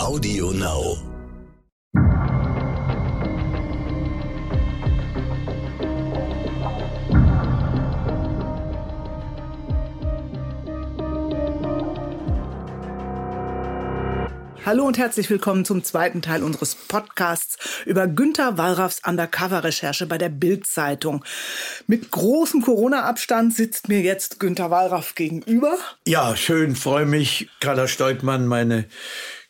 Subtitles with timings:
[0.00, 0.96] Audio Now.
[14.64, 20.30] Hallo und herzlich willkommen zum zweiten Teil unseres Podcasts über Günter Wallraffs Undercover-Recherche bei der
[20.30, 21.24] Bild-Zeitung.
[21.86, 25.76] Mit großem Corona-Abstand sitzt mir jetzt Günter Wallraff gegenüber.
[26.06, 27.50] Ja, schön, freue mich.
[27.60, 28.86] Carla Steutmann, meine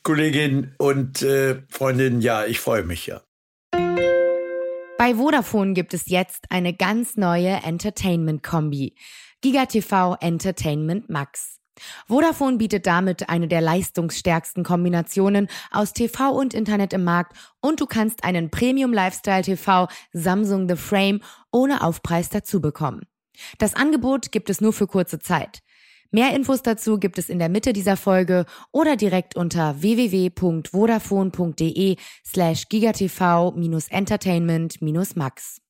[0.03, 2.21] Kollegin und äh, Freundin.
[2.21, 3.22] Ja, ich freue mich, ja.
[4.99, 8.94] Bei Vodafone gibt es jetzt eine ganz neue Entertainment-Kombi.
[9.41, 11.61] GigaTV Entertainment Max.
[12.07, 17.86] Vodafone bietet damit eine der leistungsstärksten Kombinationen aus TV und Internet im Markt und du
[17.86, 23.07] kannst einen Premium Lifestyle TV Samsung The Frame ohne Aufpreis dazu bekommen.
[23.58, 25.61] Das Angebot gibt es nur für kurze Zeit.
[26.13, 31.95] Mehr Infos dazu gibt es in der Mitte dieser Folge oder direkt unter www.vodafone.de
[32.27, 35.61] slash gigatv-entertainment-max.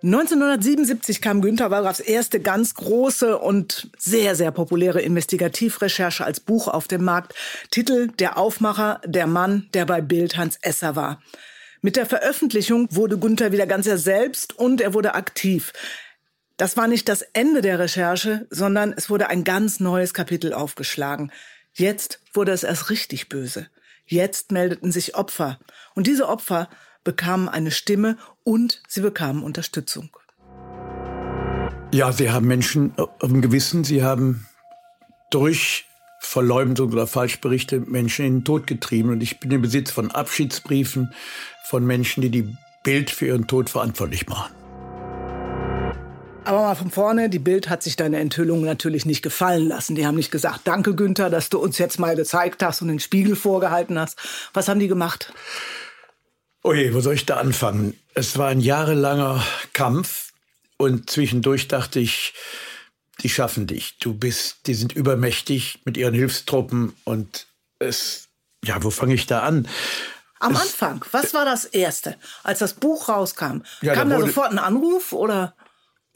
[0.00, 6.88] 1977 kam Günter Wallraffs erste ganz große und sehr, sehr populäre Investigativrecherche als Buch auf
[6.88, 7.34] den Markt.
[7.70, 11.22] Titel Der Aufmacher, der Mann, der bei Bild Hans Esser war.
[11.82, 15.72] Mit der Veröffentlichung wurde Günther wieder ganz er selbst und er wurde aktiv.
[16.58, 21.30] Das war nicht das Ende der Recherche, sondern es wurde ein ganz neues Kapitel aufgeschlagen.
[21.72, 23.68] Jetzt wurde es erst richtig böse.
[24.06, 25.60] Jetzt meldeten sich Opfer.
[25.94, 26.68] Und diese Opfer
[27.04, 30.10] bekamen eine Stimme und sie bekamen Unterstützung.
[31.94, 34.44] Ja, sie haben Menschen auf dem Gewissen, sie haben
[35.30, 35.86] durch
[36.18, 39.10] Verleumdung oder Falschberichte Menschen in den Tod getrieben.
[39.10, 41.14] Und ich bin im Besitz von Abschiedsbriefen
[41.66, 44.57] von Menschen, die die Bild für ihren Tod verantwortlich machen.
[46.48, 49.94] Aber mal von vorne, die Bild hat sich deine Enthüllung natürlich nicht gefallen lassen.
[49.96, 53.00] Die haben nicht gesagt, danke Günther, dass du uns jetzt mal gezeigt hast und den
[53.00, 54.18] Spiegel vorgehalten hast.
[54.54, 55.30] Was haben die gemacht?
[56.62, 58.00] Oje, wo soll ich da anfangen?
[58.14, 59.44] Es war ein jahrelanger
[59.74, 60.32] Kampf
[60.78, 62.32] und zwischendurch dachte ich,
[63.20, 63.98] die schaffen dich.
[63.98, 67.46] Du bist, die sind übermächtig mit ihren Hilfstruppen und
[67.78, 68.28] es,
[68.64, 69.68] ja, wo fange ich da an?
[70.38, 73.64] Am es, Anfang, was war das Erste, als das Buch rauskam?
[73.82, 75.54] Ja, Kam da, wurde, da sofort ein Anruf oder?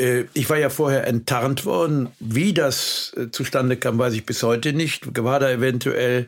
[0.02, 2.08] Äh, ich war ja vorher enttarnt worden.
[2.18, 5.22] Wie das äh, zustande kam, weiß ich bis heute nicht.
[5.22, 6.26] War da eventuell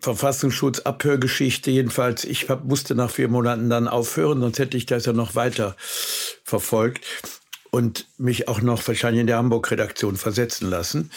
[0.00, 1.70] Verfassungsschutz, Abhörgeschichte.
[1.70, 5.34] Jedenfalls, ich hab, musste nach vier Monaten dann aufhören, sonst hätte ich das ja noch
[5.34, 5.76] weiter
[6.44, 7.04] verfolgt
[7.70, 11.10] und mich auch noch wahrscheinlich in der Hamburg-Redaktion versetzen lassen.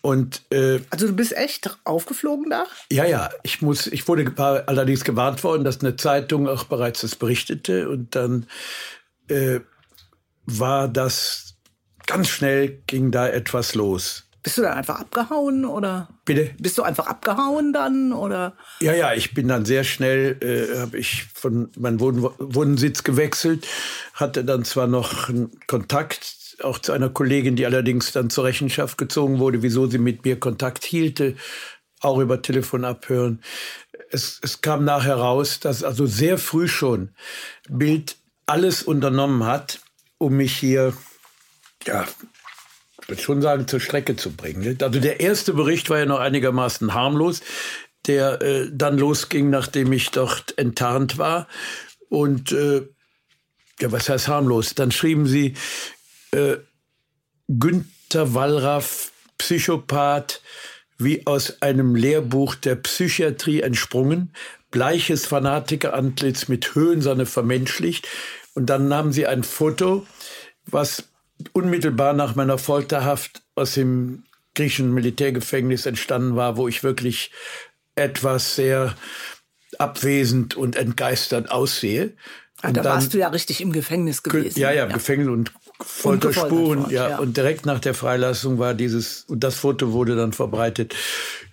[0.00, 2.64] Und, äh, also du bist echt aufgeflogen da?
[2.90, 3.30] Ja, ja.
[3.44, 4.32] Ich muss, ich wurde
[4.66, 8.46] allerdings gewarnt worden, dass eine Zeitung auch bereits das berichtete und dann
[9.28, 9.60] äh,
[10.46, 11.56] war das
[12.06, 14.28] ganz schnell ging da etwas los.
[14.42, 16.08] Bist du dann einfach abgehauen oder?
[16.24, 16.50] Bitte?
[16.58, 18.56] Bist du einfach abgehauen dann oder?
[18.80, 23.68] Ja, ja, ich bin dann sehr schnell, äh, habe ich von meinem Wohn Wohnsitz gewechselt,
[24.14, 28.98] hatte dann zwar noch einen Kontakt auch zu einer Kollegin, die allerdings dann zur Rechenschaft
[28.98, 31.36] gezogen wurde, wieso sie mit mir Kontakt hielte,
[32.00, 33.40] auch über Telefon abhören.
[34.10, 37.10] Es, es kam nachher raus, dass also sehr früh schon
[37.68, 38.16] Bild
[38.46, 39.80] alles unternommen hat,
[40.22, 40.94] um mich hier
[41.86, 42.06] ja,
[43.00, 44.78] ich würde schon sagen, zur Strecke zu bringen.
[44.80, 47.40] Also der erste Bericht war ja noch einigermaßen harmlos,
[48.06, 51.48] der äh, dann losging, nachdem ich dort enttarnt war.
[52.08, 52.86] Und äh,
[53.80, 54.74] ja, was heißt harmlos?
[54.74, 55.54] Dann schrieben sie
[56.30, 56.58] äh,
[57.48, 60.40] Günther Wallraff, Psychopath,
[60.98, 64.32] wie aus einem Lehrbuch der Psychiatrie entsprungen,
[64.70, 68.06] bleiches Fanatikerantlitz mit Höhensonne vermenschlicht.
[68.54, 70.06] Und dann nahmen sie ein Foto,
[70.66, 71.04] was
[71.52, 74.24] unmittelbar nach meiner Folterhaft aus dem
[74.54, 77.30] griechischen Militärgefängnis entstanden war, wo ich wirklich
[77.94, 78.94] etwas sehr
[79.78, 82.12] abwesend und entgeistert aussehe.
[82.60, 84.58] Ah, da dann, warst du ja richtig im Gefängnis gewesen.
[84.58, 84.92] Ja, ja, ja.
[84.92, 86.90] Gefängnis und Folterspuren.
[86.90, 90.94] Ja, ja, und direkt nach der Freilassung war dieses, und das Foto wurde dann verbreitet.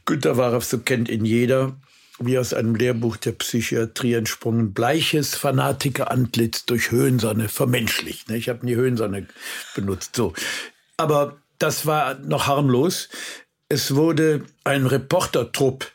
[0.06, 1.76] Günter Warow, so kennt ihn jeder
[2.20, 8.30] wie aus einem Lehrbuch der Psychiatrie entsprungen, bleiches Fanatikerantlitz durch Höhensonne vermenschlicht.
[8.30, 8.38] Ne?
[8.38, 9.28] Ich habe nie Höhensonne
[9.76, 10.16] benutzt.
[10.16, 10.34] So.
[10.98, 13.10] Aber das war noch harmlos.
[13.70, 15.92] Es wurde ein Reportertrupp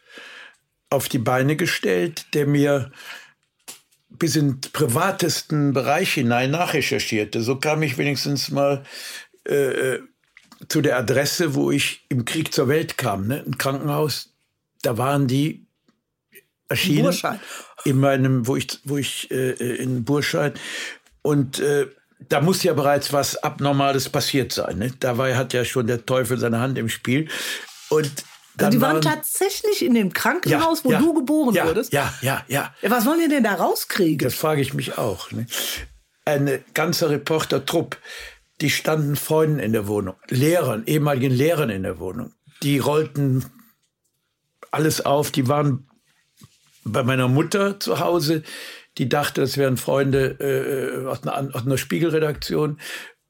[0.91, 2.91] auf die Beine gestellt, der mir
[4.09, 7.43] bis in den privatesten Bereich hinein nachrecherchierte.
[7.43, 8.85] So kam ich wenigstens mal
[9.45, 9.99] äh,
[10.69, 13.43] zu der Adresse, wo ich im Krieg zur Welt kam, ne?
[13.45, 14.33] ein Krankenhaus.
[14.83, 15.64] Da waren die
[16.69, 17.05] erschienen.
[17.05, 17.41] Burscheid.
[17.85, 20.59] In meinem, wo ich, wo ich äh, in Burscheid.
[21.23, 21.87] Und äh,
[22.29, 24.79] da muss ja bereits was Abnormales passiert sein.
[24.79, 24.93] Ne?
[25.01, 27.29] Dabei hat ja schon der Teufel seine Hand im Spiel.
[27.91, 28.11] Und
[28.57, 31.93] Also die waren, waren, tatsächlich in dem Krankenhaus, ja, wo ja, du geboren ja, wurdest?
[31.93, 32.75] Ja, ja, ja.
[32.83, 34.27] Was wollen die denn da rauskriegen?
[34.27, 35.31] Das frage ich mich auch.
[35.33, 35.47] Ne?
[36.25, 37.99] Eine ganze Reportertrupp,
[38.61, 42.33] die standen Freunden in der Wohnung, Lehrern, ehemaligen Lehrern in der Wohnung.
[42.63, 43.45] Die rollten
[44.71, 45.31] alles auf.
[45.31, 45.89] Die waren
[46.85, 48.43] bei meiner Mutter zu Hause.
[48.99, 52.79] Die dachte, das wären Freunde äh, aus, einer, aus einer Spiegelredaktion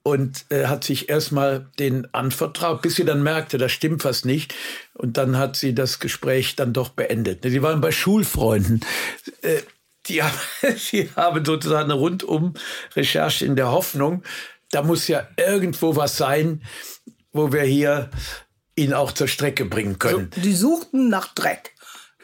[0.02, 4.54] und äh, hat sich erstmal den anvertraut, bis sie dann merkte, da stimmt was nicht.
[4.92, 7.42] Und dann hat sie das Gespräch dann doch beendet.
[7.42, 8.80] Sie waren bei Schulfreunden.
[9.40, 9.62] Äh,
[10.06, 10.38] die, haben,
[10.92, 12.52] die haben sozusagen eine rundum
[12.94, 14.22] Recherche in der Hoffnung,
[14.70, 16.62] da muss ja irgendwo was sein,
[17.32, 18.10] wo wir hier
[18.76, 20.30] ihn auch zur Strecke bringen können.
[20.32, 21.73] Also, die suchten nach Dreck.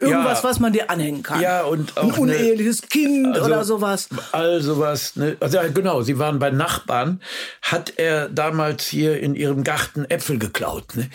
[0.00, 1.42] Irgendwas, ja, was man dir anhängen kann.
[1.42, 4.08] Ja, und auch ein uneheliches ne, Kind also, oder sowas.
[4.32, 5.14] All sowas.
[5.16, 5.36] Ne?
[5.40, 7.20] Also ja, genau, sie waren bei Nachbarn.
[7.60, 10.96] Hat er damals hier in ihrem Garten Äpfel geklaut.
[10.96, 11.10] Ne?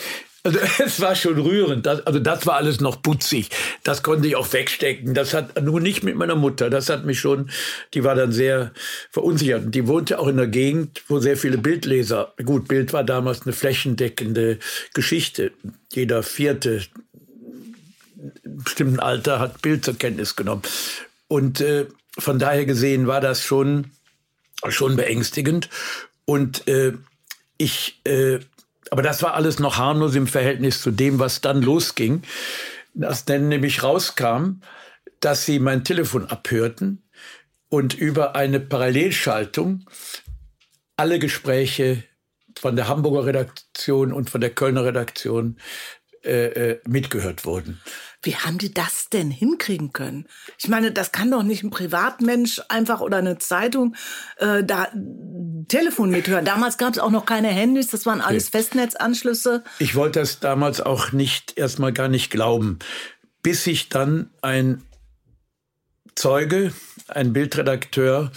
[0.46, 1.86] Also es war schon rührend.
[1.86, 3.50] Das, also das war alles noch putzig.
[3.84, 5.14] Das konnte ich auch wegstecken.
[5.14, 6.70] Das hat nur nicht mit meiner Mutter.
[6.70, 7.50] Das hat mich schon,
[7.94, 8.72] die war dann sehr
[9.10, 9.66] verunsichert.
[9.66, 13.42] Und die wohnte auch in einer Gegend, wo sehr viele Bildleser, gut, Bild war damals
[13.42, 14.60] eine flächendeckende
[14.94, 15.52] Geschichte.
[15.92, 16.82] Jeder vierte
[18.64, 20.64] bestimmten Alter hat Bild zur Kenntnis genommen.
[21.28, 21.88] Und äh,
[22.18, 23.92] von daher gesehen war das schon,
[24.68, 25.70] schon beängstigend.
[26.26, 26.94] Und äh,
[27.58, 28.40] ich, äh,
[28.92, 32.24] aber das war alles noch harmlos im Verhältnis zu dem, was dann losging.
[32.94, 34.62] Dass dann nämlich rauskam,
[35.20, 37.04] dass sie mein Telefon abhörten
[37.70, 39.86] und über eine Parallelschaltung
[40.98, 42.04] alle Gespräche
[42.58, 45.58] von der Hamburger Redaktion und von der Kölner Redaktion
[46.26, 47.82] äh, äh mitgehört wurden.
[48.26, 50.28] Wie haben die das denn hinkriegen können?
[50.58, 53.96] Ich meine, das kann doch nicht ein Privatmensch einfach oder eine Zeitung
[54.38, 54.88] äh, da
[55.68, 56.44] Telefon mithören.
[56.44, 58.58] Damals gab es auch noch keine Handys, das waren alles okay.
[58.58, 59.64] Festnetzanschlüsse.
[59.78, 62.80] Ich wollte das damals auch nicht erstmal gar nicht glauben,
[63.44, 64.82] bis sich dann ein
[66.16, 66.74] Zeuge,
[67.08, 68.32] ein Bildredakteur,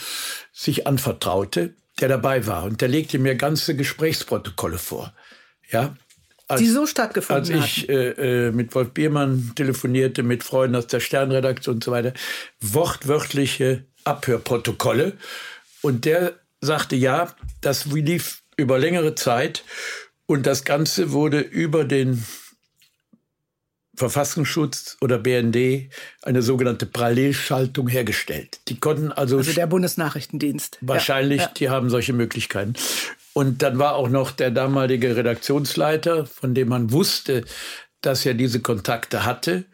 [0.52, 5.14] sich anvertraute, der dabei war und der legte mir ganze Gesprächsprotokolle vor.
[5.70, 5.96] Ja,
[6.48, 7.60] als, die so stattgefunden haben.
[7.60, 11.92] Als ich äh, äh, mit Wolf Biermann telefonierte, mit Freunden aus der Sternredaktion und so
[11.92, 12.14] weiter,
[12.60, 15.12] wortwörtliche Abhörprotokolle.
[15.82, 19.62] Und der sagte, ja, das lief über längere Zeit
[20.26, 22.24] und das Ganze wurde über den
[23.94, 25.90] Verfassungsschutz oder BND
[26.22, 28.60] eine sogenannte Parallelschaltung hergestellt.
[28.68, 29.38] Die konnten also.
[29.38, 30.78] Also der Bundesnachrichtendienst.
[30.80, 31.52] Wahrscheinlich, ja, ja.
[31.54, 32.74] die haben solche Möglichkeiten.
[33.38, 37.44] Und dann war auch noch der damalige Redaktionsleiter, von dem man wusste,
[38.00, 39.66] dass er diese Kontakte hatte.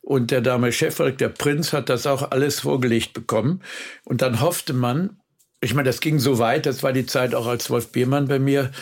[0.00, 3.60] Und der damalige Chefredakteur Prinz hat das auch alles vorgelegt bekommen.
[4.06, 5.18] Und dann hoffte man,
[5.60, 8.38] ich meine, das ging so weit, das war die Zeit auch, als Wolf Biermann bei
[8.38, 8.72] mir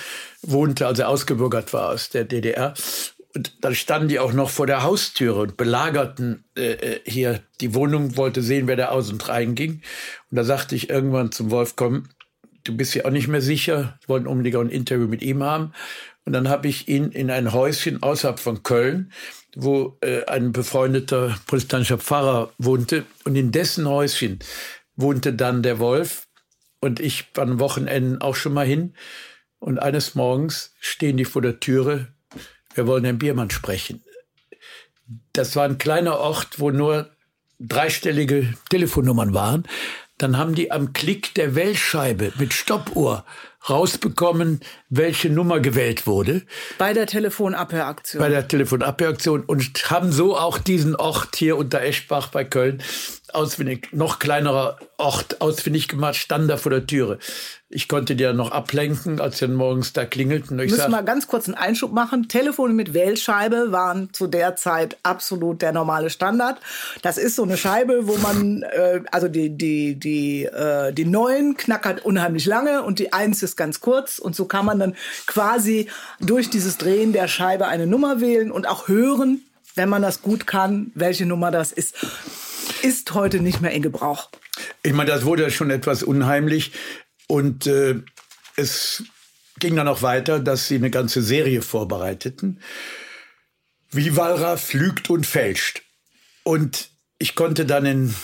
[0.42, 2.74] wohnte, als er ausgebürgert war aus der DDR.
[3.34, 7.74] Und dann standen die auch noch vor der Haustüre und belagerten äh, äh, hier die
[7.74, 9.82] Wohnung, wollte sehen, wer da aus und rein ging.
[10.30, 12.04] Und da sagte ich irgendwann zum Wolf, komm,
[12.64, 15.72] du bist ja auch nicht mehr sicher, wollten unbedingt auch ein Interview mit ihm haben.
[16.24, 19.12] Und dann habe ich ihn in ein Häuschen außerhalb von Köln,
[19.56, 23.04] wo äh, ein befreundeter protestantischer Pfarrer wohnte.
[23.24, 24.38] Und in dessen Häuschen
[24.96, 26.26] wohnte dann der Wolf.
[26.80, 28.94] Und ich war an Wochenenden auch schon mal hin.
[29.58, 32.08] Und eines Morgens stehen die vor der Türe.
[32.74, 34.02] Wir wollen Herrn Biermann sprechen.
[35.32, 37.10] Das war ein kleiner Ort, wo nur
[37.58, 39.66] dreistellige Telefonnummern waren
[40.22, 43.24] dann haben die am Klick der Wählscheibe mit Stoppuhr
[43.68, 46.42] rausbekommen, welche Nummer gewählt wurde.
[46.78, 48.20] Bei der Telefonabhöraktion.
[48.20, 52.82] Bei der Telefonabhöraktion und haben so auch diesen Ort hier unter Eschbach bei Köln
[53.34, 57.18] ausfindig, noch kleinerer Ort ausfindig gemacht, stand da vor der Türe.
[57.72, 60.58] Ich konnte die dann noch ablenken, als dann morgens da klingelten.
[60.58, 62.26] Ich müssen mal ganz kurz einen Einschub machen.
[62.28, 66.58] Telefone mit Wählscheibe waren zu der Zeit absolut der normale Standard.
[67.02, 71.56] Das ist so eine Scheibe, wo man, äh, also die, die, die, äh, die neuen
[71.56, 74.18] knackert unheimlich lange und die eins ist ganz kurz.
[74.18, 74.96] Und so kann man dann
[75.26, 79.42] quasi durch dieses Drehen der Scheibe eine Nummer wählen und auch hören,
[79.76, 81.94] wenn man das gut kann, welche Nummer das ist.
[82.82, 84.30] Ist heute nicht mehr in Gebrauch.
[84.82, 86.72] Ich meine, das wurde schon etwas unheimlich.
[87.26, 87.96] Und äh,
[88.56, 89.04] es
[89.58, 92.60] ging dann auch weiter, dass sie eine ganze Serie vorbereiteten.
[93.90, 95.82] Wie Wallraff lügt und fälscht.
[96.42, 98.14] Und ich konnte dann in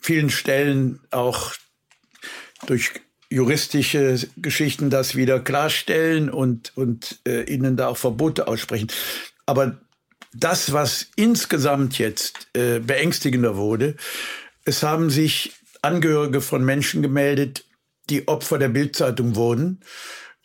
[0.00, 1.52] vielen Stellen auch
[2.66, 2.92] durch
[3.28, 8.88] juristische Geschichten das wieder klarstellen und, und äh, ihnen da auch Verbote aussprechen.
[9.46, 9.80] Aber
[10.34, 13.96] das, was insgesamt jetzt äh, beängstigender wurde,
[14.64, 17.64] es haben sich Angehörige von Menschen gemeldet,
[18.08, 19.80] die Opfer der Bildzeitung wurden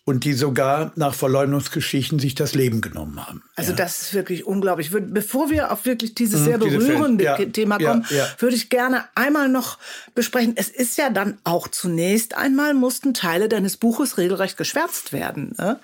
[0.03, 3.43] und die sogar nach Verleumdungsgeschichten sich das Leben genommen haben.
[3.55, 3.77] Also ja.
[3.77, 4.89] das ist wirklich unglaublich.
[4.91, 8.69] Bevor wir auf wirklich dieses mhm, sehr berührende diese ja, Thema kommen, ja, würde ich
[8.69, 9.77] gerne einmal noch
[10.15, 10.53] besprechen.
[10.55, 15.53] Es ist ja dann auch zunächst einmal mussten Teile deines Buches regelrecht geschwärzt werden.
[15.57, 15.79] Ne?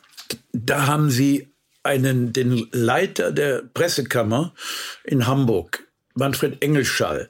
[0.54, 1.53] Da haben sie
[1.84, 4.54] einen, den Leiter der Pressekammer
[5.04, 7.30] in Hamburg, Manfred Engelschall,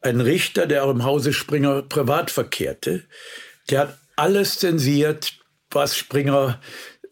[0.00, 3.04] ein Richter, der auch im Hause Springer privat verkehrte,
[3.70, 5.34] der hat alles zensiert,
[5.70, 6.60] was Springer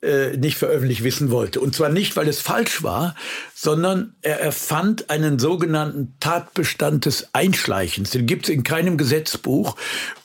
[0.04, 1.60] äh, nicht veröffentlicht wissen wollte.
[1.60, 3.14] Und zwar nicht, weil es falsch war,
[3.54, 8.10] sondern er erfand einen sogenannten Tatbestand des Einschleichens.
[8.10, 9.76] Den gibt es in keinem Gesetzbuch.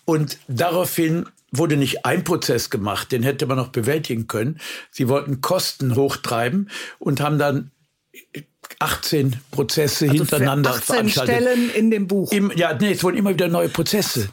[0.05, 4.59] Und daraufhin wurde nicht ein Prozess gemacht, den hätte man noch bewältigen können.
[4.91, 7.71] Sie wollten Kosten hochtreiben und haben dann
[8.79, 11.35] 18 Prozesse also hintereinander 18 veranstaltet.
[11.35, 12.31] Stellen in dem Buch.
[12.31, 14.29] Im, ja, nee, es wurden immer wieder neue Prozesse.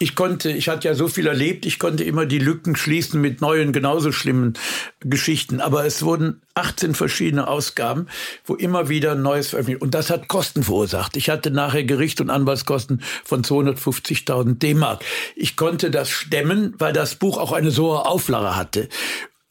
[0.00, 3.40] Ich konnte, ich hatte ja so viel erlebt, ich konnte immer die Lücken schließen mit
[3.40, 4.54] neuen, genauso schlimmen
[5.00, 5.60] Geschichten.
[5.60, 8.06] Aber es wurden 18 verschiedene Ausgaben,
[8.44, 9.82] wo immer wieder Neues veröffentlicht.
[9.82, 11.16] Und das hat Kosten verursacht.
[11.16, 15.04] Ich hatte nachher Gericht und Anwaltskosten von 250.000 D-Mark.
[15.34, 18.88] Ich konnte das stemmen, weil das Buch auch eine so hohe Auflage hatte.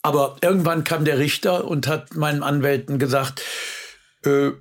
[0.01, 3.43] Aber irgendwann kam der Richter und hat meinen Anwälten gesagt,
[4.23, 4.51] äh,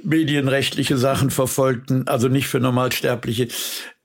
[0.03, 3.49] medienrechtliche Sachen verfolgten, also nicht für Normalsterbliche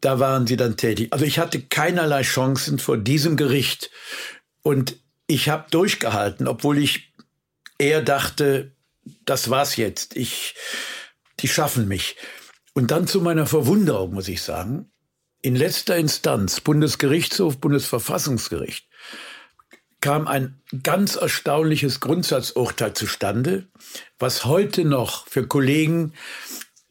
[0.01, 1.11] da waren sie dann tätig.
[1.11, 3.91] Also ich hatte keinerlei Chancen vor diesem Gericht.
[4.61, 4.97] Und
[5.27, 7.13] ich habe durchgehalten, obwohl ich
[7.77, 8.71] eher dachte,
[9.25, 10.15] das war's jetzt.
[10.15, 10.55] Ich,
[11.39, 12.15] die schaffen mich.
[12.73, 14.91] Und dann zu meiner Verwunderung, muss ich sagen,
[15.41, 18.87] in letzter Instanz, Bundesgerichtshof, Bundesverfassungsgericht,
[20.01, 23.67] kam ein ganz erstaunliches Grundsatzurteil zustande,
[24.17, 26.13] was heute noch für Kollegen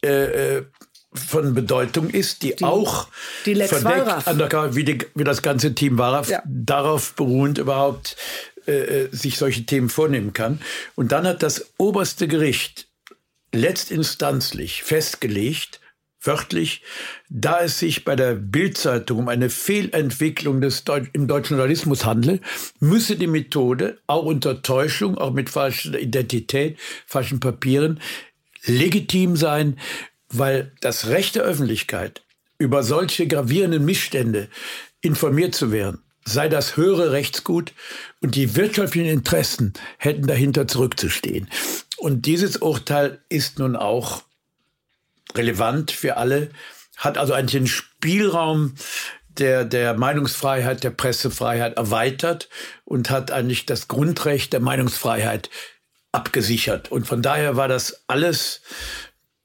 [0.02, 0.64] äh, äh
[1.14, 3.08] von Bedeutung ist, die, die auch
[3.46, 6.42] die verdeckt, undercover, wie, die, wie das ganze Team war, ja.
[6.46, 8.16] darauf beruhend überhaupt
[8.68, 10.60] äh, äh, sich solche Themen vornehmen kann.
[10.94, 12.86] Und dann hat das oberste Gericht
[13.52, 15.80] letztinstanzlich festgelegt,
[16.20, 16.82] wörtlich,
[17.30, 22.40] da es sich bei der Bildzeitung um eine Fehlentwicklung des Deu im deutschen Journalismus handle,
[22.78, 28.00] müsse die Methode auch unter Täuschung, auch mit falscher Identität, falschen Papieren
[28.64, 29.78] legitim sein,
[30.28, 32.22] weil das Recht der Öffentlichkeit
[32.58, 34.48] über solche gravierenden Missstände
[35.00, 37.72] informiert zu werden, sei das höhere Rechtsgut
[38.20, 41.48] und die wirtschaftlichen Interessen hätten dahinter zurückzustehen.
[41.96, 44.22] Und dieses Urteil ist nun auch
[45.34, 46.50] relevant für alle,
[46.96, 48.74] hat also eigentlich den Spielraum
[49.28, 52.48] der, der Meinungsfreiheit, der Pressefreiheit erweitert
[52.84, 55.50] und hat eigentlich das Grundrecht der Meinungsfreiheit
[56.12, 56.90] abgesichert.
[56.90, 58.62] Und von daher war das alles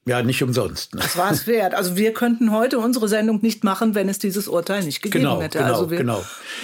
[0.06, 0.94] ja, nicht umsonst.
[0.96, 1.02] Ne?
[1.02, 1.74] Das war es wert.
[1.74, 5.42] Also wir könnten heute unsere Sendung nicht machen, wenn es dieses Urteil nicht gegeben genau,
[5.42, 5.60] hätte.
[5.60, 6.24] Genau, also wir, genau.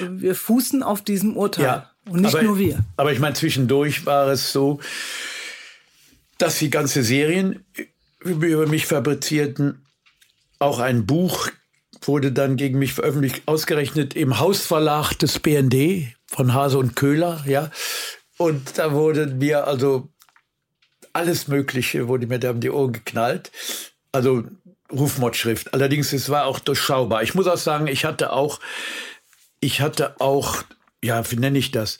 [0.09, 1.65] wir fußen auf diesem Urteil.
[1.65, 2.79] Ja, und nicht aber, nur wir.
[2.97, 4.79] Aber ich meine, zwischendurch war es so,
[6.37, 7.65] dass die ganze Serien
[8.19, 9.85] über mich fabrizierten.
[10.59, 11.49] Auch ein Buch
[12.01, 17.71] wurde dann gegen mich veröffentlicht, ausgerechnet im Hausverlag des BND von Hase und Köhler, ja.
[18.37, 20.09] Und da wurde mir also
[21.13, 23.51] alles Mögliche wurde mir da um die Ohren geknallt.
[24.11, 24.43] Also
[24.91, 25.73] Rufmordschrift.
[25.73, 27.23] Allerdings, es war auch durchschaubar.
[27.23, 28.59] Ich muss auch sagen, ich hatte auch,
[29.59, 30.63] ich hatte auch,
[31.03, 31.97] ja, wie nenne ich das?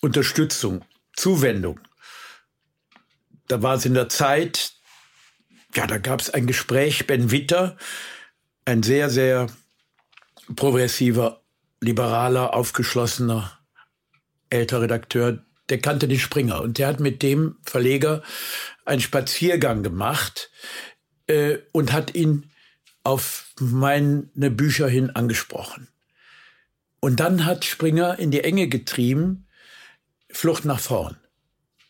[0.00, 0.84] Unterstützung,
[1.14, 1.80] Zuwendung.
[3.48, 4.72] Da war es in der Zeit,
[5.74, 7.76] ja, da gab es ein Gespräch, Ben Witter,
[8.64, 9.46] ein sehr, sehr
[10.56, 11.42] progressiver
[11.80, 13.58] liberaler, aufgeschlossener,
[14.50, 18.22] älterer Redakteur, der kannte den Springer und der hat mit dem Verleger
[18.84, 20.50] einen Spaziergang gemacht
[21.26, 22.50] äh, und hat ihn
[23.02, 25.88] auf meine Bücher hin angesprochen.
[27.00, 29.46] Und dann hat Springer in die Enge getrieben,
[30.30, 31.16] Flucht nach vorn.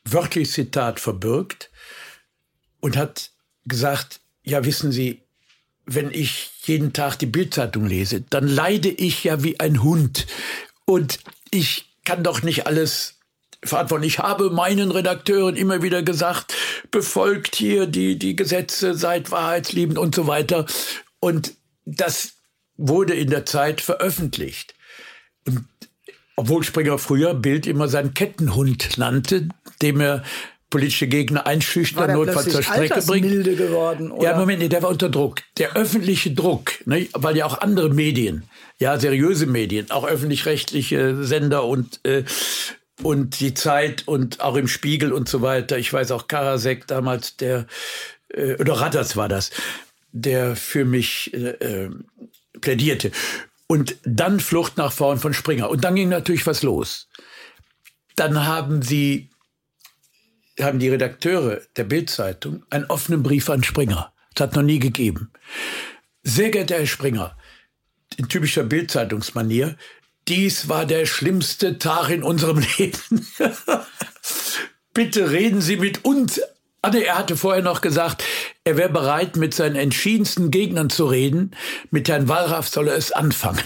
[0.04, 1.70] Wörtlich Zitat verbürgt
[2.80, 3.32] und hat
[3.66, 5.22] gesagt, ja wissen Sie,
[5.84, 10.26] wenn ich jeden Tag die Bildzeitung lese, dann leide ich ja wie ein Hund.
[10.84, 11.18] Und
[11.50, 13.19] ich kann doch nicht alles
[13.64, 14.04] verantworten.
[14.04, 16.54] Ich habe meinen Redakteuren immer wieder gesagt,
[16.90, 20.66] befolgt hier die, die Gesetze, seid wahrheitsliebend und so weiter.
[21.20, 22.32] Und das
[22.76, 24.74] wurde in der Zeit veröffentlicht.
[25.46, 25.64] Und
[26.36, 29.48] obwohl Springer früher Bild immer seinen Kettenhund nannte,
[29.82, 30.22] dem er
[30.70, 33.42] politische Gegner einschüchtern, notfalls zur Strecke bringen.
[33.42, 34.30] geworden, oder?
[34.30, 35.42] Ja, Moment, nee, der war unter Druck.
[35.58, 38.44] Der öffentliche Druck, ne, weil ja auch andere Medien,
[38.78, 42.24] ja, seriöse Medien, auch öffentlich-rechtliche Sender und äh,
[43.02, 45.78] und die Zeit und auch im Spiegel und so weiter.
[45.78, 47.66] Ich weiß auch Karasek damals, der
[48.28, 49.50] äh, oder Ratters war das,
[50.12, 51.90] der für mich äh, äh,
[52.60, 53.12] plädierte.
[53.66, 55.70] Und dann Flucht nach vorn von Springer.
[55.70, 57.08] Und dann ging natürlich was los.
[58.16, 59.30] Dann haben sie
[60.60, 64.12] haben die Redakteure der Bildzeitung einen offenen Brief an Springer.
[64.34, 65.30] Das hat noch nie gegeben.
[66.22, 67.36] Sehr geehrter Herr Springer,
[68.16, 69.76] in typischer Bildzeitungsmanier,
[70.30, 73.26] dies war der schlimmste Tag in unserem Leben.
[74.94, 76.40] Bitte reden Sie mit uns.
[76.82, 78.24] Ah, er hatte vorher noch gesagt,
[78.64, 81.50] er wäre bereit, mit seinen entschiedensten Gegnern zu reden.
[81.90, 83.60] Mit Herrn Wallraff solle es anfangen.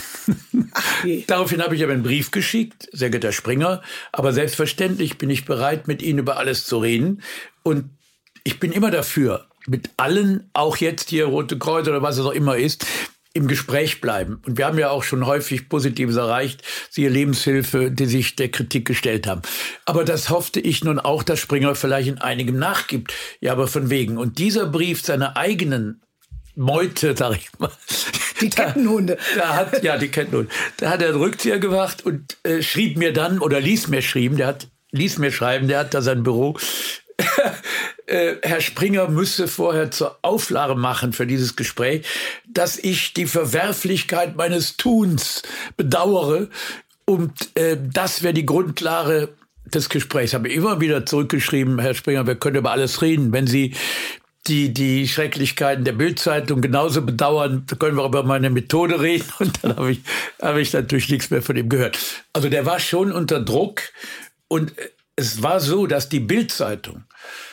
[1.29, 3.83] Daraufhin habe ich aber einen Brief geschickt, sehr geehrter Springer.
[4.11, 7.23] Aber selbstverständlich bin ich bereit, mit Ihnen über alles zu reden.
[7.63, 7.91] Und
[8.43, 12.33] ich bin immer dafür, mit allen, auch jetzt hier Rote Kreuz oder was es auch
[12.33, 12.85] immer ist,
[13.35, 14.41] im Gespräch bleiben.
[14.47, 18.87] Und wir haben ja auch schon häufig Positives erreicht, siehe Lebenshilfe, die sich der Kritik
[18.87, 19.43] gestellt haben.
[19.85, 23.13] Aber das hoffte ich nun auch, dass Springer vielleicht in einigem nachgibt.
[23.41, 24.19] Ja, aber von wegen.
[24.19, 26.01] Und dieser Brief seiner eigenen
[26.55, 27.71] Meute, sag ich mal.
[28.41, 29.19] Die Kettenhunde.
[29.37, 30.51] Da, da hat, ja, die Kettenhunde.
[30.77, 34.37] Da hat er einen Rückzieher gemacht und äh, schrieb mir dann, oder ließ mir schreiben,
[34.37, 36.59] der hat, ließ mir schreiben, der hat da sein Büro,
[38.07, 42.07] Herr Springer müsse vorher zur Auflage machen für dieses Gespräch,
[42.47, 45.43] dass ich die Verwerflichkeit meines Tuns
[45.77, 46.49] bedauere
[47.05, 49.31] und äh, das wäre die Grundlage
[49.67, 50.35] des Gesprächs.
[50.35, 53.33] Habe ich immer wieder zurückgeschrieben, Herr Springer, wir können über alles reden.
[53.33, 53.75] Wenn Sie
[54.47, 59.25] die, die Schrecklichkeiten der Bildzeitung genauso bedauern, können wir über meine Methode reden.
[59.39, 60.01] Und dann habe ich,
[60.41, 61.99] habe ich natürlich nichts mehr von ihm gehört.
[62.33, 63.83] Also der war schon unter Druck
[64.49, 64.73] und
[65.17, 67.05] es war so, dass die Bildzeitung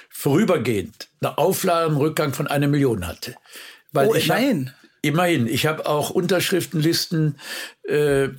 [0.09, 3.35] vorübergehend eine Auflage im Rückgang von einer Million hatte.
[3.91, 4.69] Weil oh, immerhin.
[4.69, 5.47] Hab, immerhin.
[5.47, 7.39] Ich habe auch Unterschriftenlisten.
[7.83, 8.29] Äh,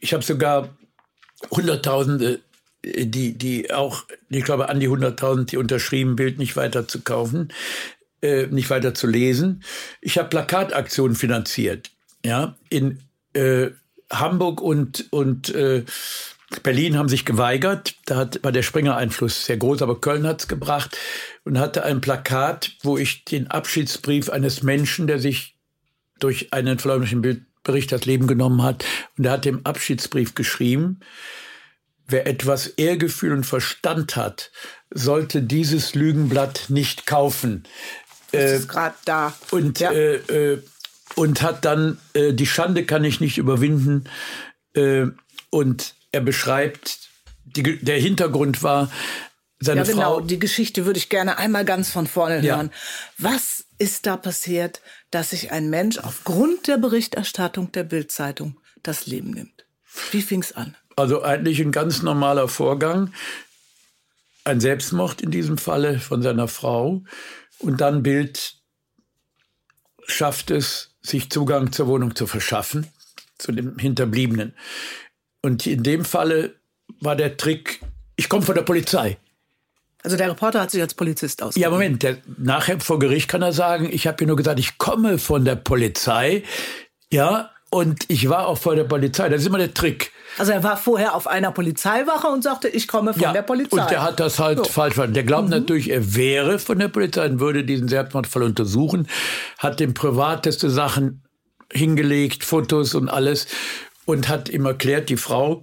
[0.00, 0.76] ich habe sogar
[1.50, 2.40] Hunderttausende,
[2.82, 7.02] äh, die, die auch, ich glaube, an die Hunderttausend, die unterschrieben, Bild nicht weiter zu
[7.02, 7.52] kaufen,
[8.20, 9.62] äh, nicht weiter zu lesen.
[10.00, 11.90] Ich habe Plakataktionen finanziert.
[12.24, 13.00] Ja, in
[13.32, 13.70] äh,
[14.12, 15.84] Hamburg und, und äh,
[16.60, 17.94] Berlin haben sich geweigert.
[18.06, 20.96] Da hat, war der Springer-Einfluss sehr groß, aber Köln hat es gebracht
[21.44, 25.56] und hatte ein Plakat, wo ich den Abschiedsbrief eines Menschen, der sich
[26.18, 28.84] durch einen verleumdlichen Bericht das Leben genommen hat,
[29.16, 31.00] und er hat dem Abschiedsbrief geschrieben,
[32.06, 34.50] wer etwas Ehrgefühl und Verstand hat,
[34.90, 37.64] sollte dieses Lügenblatt nicht kaufen.
[38.30, 39.34] Das äh, ist gerade da.
[39.50, 39.90] Und, ja.
[39.90, 40.62] äh, äh,
[41.16, 44.04] und hat dann, äh, die Schande kann ich nicht überwinden.
[44.74, 45.06] Äh,
[45.50, 47.10] und er beschreibt,
[47.44, 48.90] die, der Hintergrund war,
[49.58, 50.02] seine ja, genau.
[50.02, 50.20] Frau.
[50.20, 52.70] Die Geschichte würde ich gerne einmal ganz von vorne hören.
[52.72, 52.78] Ja.
[53.18, 59.30] Was ist da passiert, dass sich ein Mensch aufgrund der Berichterstattung der Bildzeitung das Leben
[59.30, 59.66] nimmt?
[60.10, 60.76] Wie fing es an?
[60.96, 63.12] Also eigentlich ein ganz normaler Vorgang.
[64.44, 67.04] Ein Selbstmord in diesem Falle von seiner Frau.
[67.58, 68.56] Und dann Bild
[70.06, 72.88] schafft es, sich Zugang zur Wohnung zu verschaffen,
[73.38, 74.54] zu dem Hinterbliebenen.
[75.42, 76.54] Und in dem Falle
[77.00, 77.80] war der Trick,
[78.16, 79.18] ich komme von der Polizei.
[80.04, 81.62] Also der Reporter hat sich als Polizist ausgegeben.
[81.62, 84.78] Ja, Moment, der, nachher vor Gericht kann er sagen, ich habe hier nur gesagt, ich
[84.78, 86.42] komme von der Polizei.
[87.10, 89.28] Ja, und ich war auch vor der Polizei.
[89.28, 90.12] Das ist immer der Trick.
[90.38, 93.80] Also er war vorher auf einer Polizeiwache und sagte, ich komme von ja, der Polizei.
[93.80, 94.64] Und der hat das halt so.
[94.64, 95.14] falsch verstanden.
[95.14, 95.50] Der glaubt mhm.
[95.50, 99.08] natürlich, er wäre von der Polizei und würde diesen Selbstmordfall untersuchen,
[99.58, 101.22] hat dem privateste Sachen
[101.72, 103.46] hingelegt, Fotos und alles
[104.12, 105.62] und hat ihm erklärt, die Frau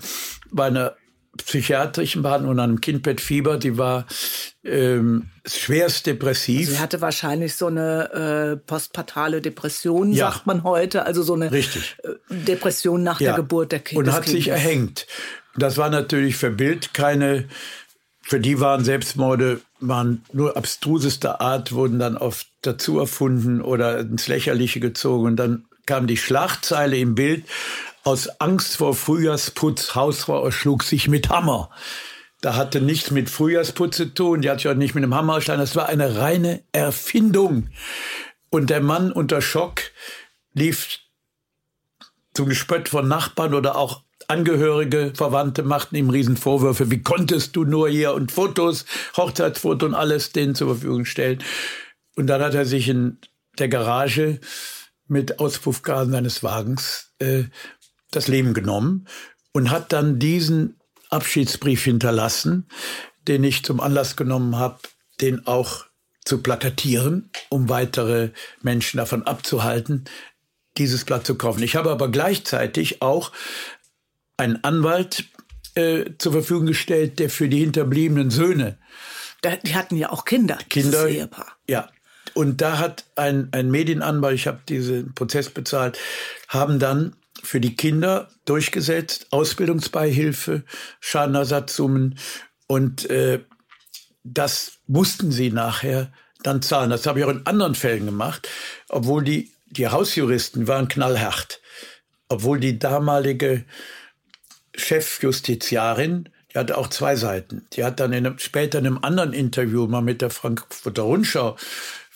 [0.52, 0.96] war eine
[1.38, 3.58] psychiatrischen Behandlung und einem Kindbettfieber.
[3.58, 4.06] Die war
[4.64, 6.60] ähm, schwerst depressiv.
[6.60, 10.32] Also sie hatte wahrscheinlich so eine äh, postpartale Depression, ja.
[10.32, 11.06] sagt man heute.
[11.06, 11.96] Also so eine Richtig.
[12.04, 13.32] Äh, Depression nach ja.
[13.32, 14.06] der Geburt der Kinder.
[14.06, 15.08] Und hat sich erhängt.
[15.56, 17.48] Das war natürlich für Bild keine,
[18.22, 24.28] für die waren Selbstmorde, waren nur abstrusester Art, wurden dann oft dazu erfunden oder ins
[24.28, 25.26] Lächerliche gezogen.
[25.26, 27.46] Und dann kam die Schlagzeile im Bild,
[28.04, 31.70] aus Angst vor Frühjahrsputz, Hausfrau erschlug sich mit Hammer.
[32.42, 35.36] Da hatte nichts mit Frühjahrsputz zu tun, die hat sich auch nicht mit einem Hammer
[35.36, 37.70] erschlagen, das war eine reine Erfindung.
[38.50, 39.82] Und der Mann unter Schock
[40.54, 41.00] lief
[42.34, 46.92] zum Gespött von Nachbarn oder auch Angehörige, Verwandte machten ihm Riesenvorwürfe.
[46.92, 48.86] Wie konntest du nur hier und Fotos,
[49.18, 51.44] Hochzeitsfoto und alles denen zur Verfügung stellen?
[52.16, 53.18] Und dann hat er sich in
[53.58, 54.40] der Garage
[55.08, 57.46] mit Auspuffgasen seines Wagens äh,
[58.12, 59.08] das Leben genommen
[59.52, 62.68] und hat dann diesen Abschiedsbrief hinterlassen,
[63.28, 64.80] den ich zum Anlass genommen habe,
[65.22, 65.86] den auch
[66.26, 68.30] zu plakatieren, um weitere
[68.62, 70.06] Menschen davon abzuhalten,
[70.78, 71.64] dieses Blatt zu kaufen.
[71.64, 73.32] Ich habe aber gleichzeitig auch
[74.38, 75.26] einen Anwalt
[75.76, 78.78] äh, zur Verfügung gestellt, der für die hinterbliebenen Söhne.
[79.44, 81.58] Die hatten ja auch Kinder, Kinder, Ehepaar.
[81.68, 81.90] Ja.
[82.34, 85.98] Und da hat ein, ein Medienanwalt, ich habe diesen Prozess bezahlt,
[86.48, 90.64] haben dann für die Kinder durchgesetzt, Ausbildungsbeihilfe,
[91.00, 92.18] Schadenersatzsummen
[92.68, 93.44] und äh,
[94.24, 96.12] das mussten sie nachher
[96.44, 96.90] dann zahlen.
[96.90, 98.48] Das habe ich auch in anderen Fällen gemacht,
[98.88, 101.62] obwohl die, die Hausjuristen waren knallhart.
[102.28, 103.66] Obwohl die damalige
[104.76, 107.68] Chefjustiziarin, die hatte auch zwei Seiten.
[107.74, 111.58] Die hat dann in einem, später in einem anderen Interview mal mit der Frankfurter Rundschau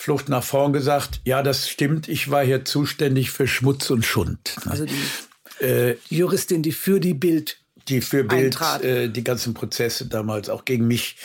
[0.03, 4.57] Flucht nach vorn gesagt, ja, das stimmt, ich war hier zuständig für Schmutz und Schund.
[4.65, 9.53] Also die, äh, die Juristin, die für die Bild die für Bild äh, die ganzen
[9.53, 11.15] Prozesse damals auch gegen mich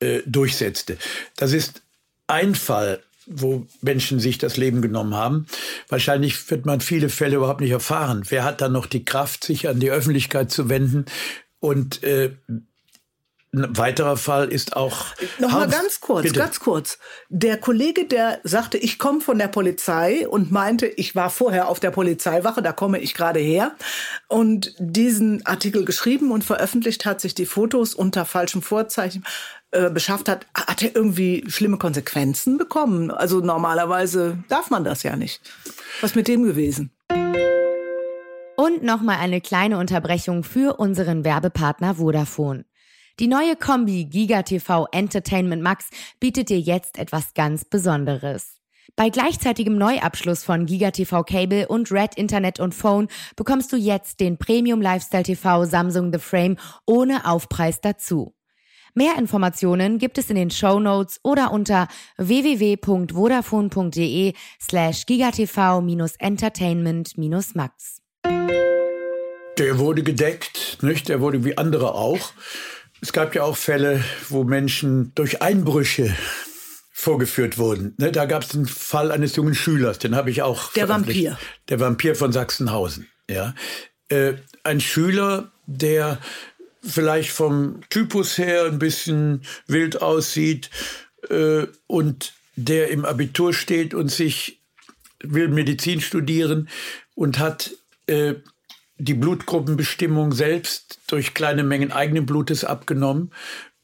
[0.00, 0.96] äh, durchsetzte.
[1.36, 1.82] Das ist
[2.26, 5.46] ein Fall, wo Menschen sich das Leben genommen haben.
[5.90, 8.22] Wahrscheinlich wird man viele Fälle überhaupt nicht erfahren.
[8.30, 11.04] Wer hat dann noch die Kraft, sich an die Öffentlichkeit zu wenden
[11.60, 12.30] und äh,
[13.56, 15.06] ein weiterer Fall ist auch.
[15.38, 16.38] Noch mal ganz kurz, Bitte.
[16.38, 16.98] ganz kurz.
[17.30, 21.80] Der Kollege, der sagte, ich komme von der Polizei und meinte, ich war vorher auf
[21.80, 23.72] der Polizeiwache, da komme ich gerade her.
[24.28, 29.24] Und diesen Artikel geschrieben und veröffentlicht hat, sich die Fotos unter falschem Vorzeichen
[29.70, 33.10] äh, beschafft hat, hat er irgendwie schlimme Konsequenzen bekommen.
[33.10, 35.40] Also normalerweise darf man das ja nicht.
[36.02, 36.90] Was mit dem gewesen?
[38.56, 42.64] Und nochmal eine kleine Unterbrechung für unseren Werbepartner Vodafone.
[43.18, 45.86] Die neue Kombi Giga TV Entertainment Max
[46.20, 48.60] bietet dir jetzt etwas ganz Besonderes.
[48.94, 54.20] Bei gleichzeitigem Neuabschluss von Giga TV Cable und Red Internet und Phone bekommst du jetzt
[54.20, 58.34] den Premium Lifestyle TV Samsung The Frame ohne Aufpreis dazu.
[58.92, 68.02] Mehr Informationen gibt es in den Show Notes oder unter www.vodafone.de slash gigatv-entertainment-max.
[69.58, 71.08] Der wurde gedeckt, nicht?
[71.08, 72.34] Der wurde wie andere auch.
[73.00, 76.14] Es gab ja auch Fälle, wo Menschen durch Einbrüche
[76.92, 77.94] vorgeführt wurden.
[77.98, 80.72] Ne, da gab es einen Fall eines jungen Schülers, den habe ich auch.
[80.72, 81.38] Der Vampir.
[81.68, 83.06] Der Vampir von Sachsenhausen.
[83.28, 83.54] Ja,
[84.08, 86.18] äh, ein Schüler, der
[86.82, 90.70] vielleicht vom Typus her ein bisschen wild aussieht
[91.28, 94.60] äh, und der im Abitur steht und sich
[95.20, 96.68] will Medizin studieren
[97.14, 97.72] und hat
[98.06, 98.34] äh,
[98.98, 103.32] die Blutgruppenbestimmung selbst durch kleine Mengen eigenen Blutes abgenommen.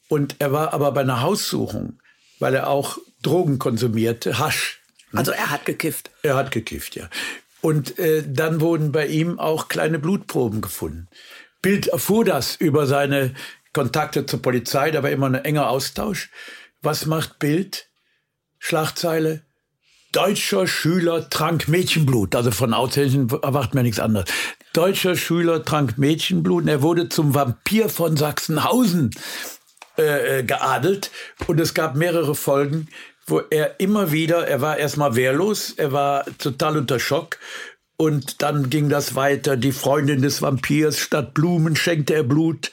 [0.07, 1.99] Und er war aber bei einer Haussuchung,
[2.39, 4.81] weil er auch Drogen konsumierte, Hasch.
[5.13, 6.09] Also er hat gekifft.
[6.23, 7.09] Er hat gekifft, ja.
[7.61, 11.07] Und äh, dann wurden bei ihm auch kleine Blutproben gefunden.
[11.61, 13.33] Bild erfuhr das über seine
[13.71, 16.29] Kontakte zur Polizei, da war immer ein enger Austausch.
[16.81, 17.87] Was macht Bild?
[18.59, 19.43] Schlagzeile,
[20.13, 22.35] deutscher Schüler trank Mädchenblut.
[22.35, 24.29] Also von Ausländischen erwartet man nichts anderes.
[24.71, 26.63] Deutscher Schüler trank Mädchenblut.
[26.63, 29.11] Und er wurde zum Vampir von Sachsenhausen
[29.97, 31.11] äh, äh, geadelt.
[31.47, 32.87] Und es gab mehrere Folgen,
[33.25, 37.37] wo er immer wieder, er war erstmal wehrlos, er war total unter Schock.
[37.97, 39.55] Und dann ging das weiter.
[39.57, 42.71] Die Freundin des Vampirs, statt Blumen schenkte er Blut.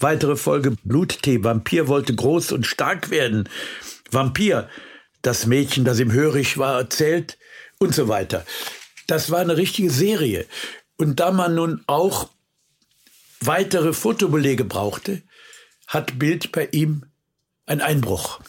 [0.00, 1.42] Weitere Folge Bluttee.
[1.42, 3.48] Vampir wollte groß und stark werden.
[4.10, 4.68] Vampir
[5.22, 7.38] das Mädchen, das ihm hörig war, erzählt
[7.78, 8.44] und so weiter.
[9.06, 10.46] Das war eine richtige Serie.
[10.96, 12.28] Und da man nun auch
[13.40, 15.22] weitere Fotobelege brauchte,
[15.86, 17.04] hat Bild bei ihm
[17.66, 18.40] einen Einbruch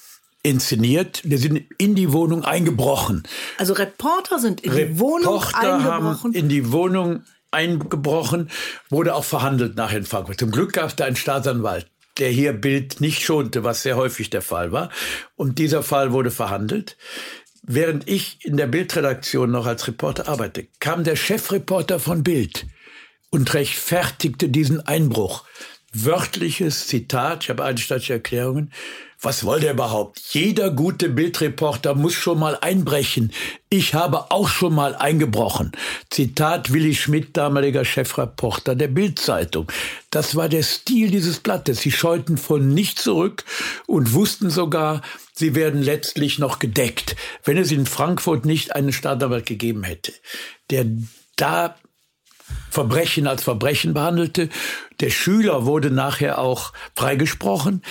[0.43, 1.21] inszeniert.
[1.23, 3.23] Wir sind in die Wohnung eingebrochen.
[3.57, 6.23] Also Reporter sind in Reporter die Wohnung eingebrochen.
[6.23, 8.49] Haben in die Wohnung eingebrochen,
[8.89, 10.39] wurde auch verhandelt nachher in Frankfurt.
[10.39, 14.29] Zum Glück gab es da einen Staatsanwalt, der hier Bild nicht schonte, was sehr häufig
[14.29, 14.89] der Fall war.
[15.35, 16.97] Und dieser Fall wurde verhandelt.
[17.63, 22.65] Während ich in der Bildredaktion noch als Reporter arbeitete, kam der Chefreporter von Bild
[23.29, 25.45] und rechtfertigte diesen Einbruch.
[25.91, 28.71] Wörtliches Zitat, ich habe einsteinsche Erklärungen.
[29.21, 30.21] Was wollte er überhaupt?
[30.31, 33.33] Jeder gute Bildreporter muss schon mal einbrechen.
[33.69, 35.73] Ich habe auch schon mal eingebrochen.
[36.09, 39.69] Zitat Willi Schmidt, damaliger Chefreporter der Bildzeitung.
[40.09, 41.81] Das war der Stil dieses Blattes.
[41.81, 43.43] Sie scheuten von nicht zurück
[43.87, 45.01] und wussten sogar,
[45.33, 50.13] sie werden letztlich noch gedeckt, wenn es in Frankfurt nicht einen Staatsanwalt gegeben hätte,
[50.69, 50.85] der
[51.35, 51.75] da
[52.69, 54.49] Verbrechen als Verbrechen behandelte.
[54.99, 57.83] Der Schüler wurde nachher auch freigesprochen.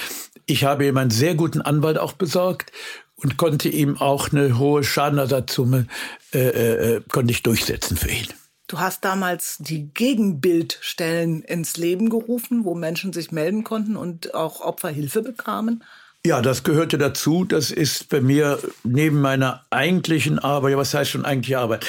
[0.51, 2.73] Ich habe ihm einen sehr guten Anwalt auch besorgt
[3.17, 5.87] und konnte ihm auch eine hohe Schadenersatzsumme
[6.33, 8.27] äh, äh, äh, konnte ich durchsetzen für ihn.
[8.67, 14.63] Du hast damals die Gegenbildstellen ins Leben gerufen, wo Menschen sich melden konnten und auch
[14.63, 15.85] Opfer Hilfe bekamen.
[16.25, 17.45] Ja, das gehörte dazu.
[17.45, 21.87] Das ist bei mir neben meiner eigentlichen Arbeit, was heißt schon eigentliche Arbeit?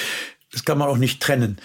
[0.52, 1.58] Das kann man auch nicht trennen.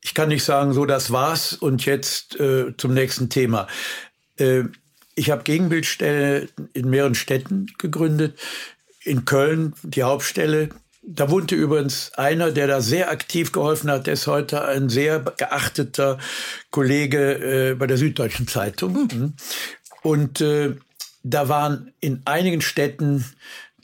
[0.00, 3.68] Ich kann nicht sagen, so, das war's und jetzt äh, zum nächsten Thema.
[4.36, 4.64] Äh,
[5.14, 8.38] ich habe Gegenbildstelle in mehreren Städten gegründet.
[9.02, 10.70] In Köln die Hauptstelle.
[11.02, 14.06] Da wohnte übrigens einer, der da sehr aktiv geholfen hat.
[14.06, 16.18] Der ist heute ein sehr geachteter
[16.70, 19.08] Kollege äh, bei der Süddeutschen Zeitung.
[19.10, 19.34] Mhm.
[20.02, 20.76] Und äh,
[21.22, 23.24] da waren in einigen Städten,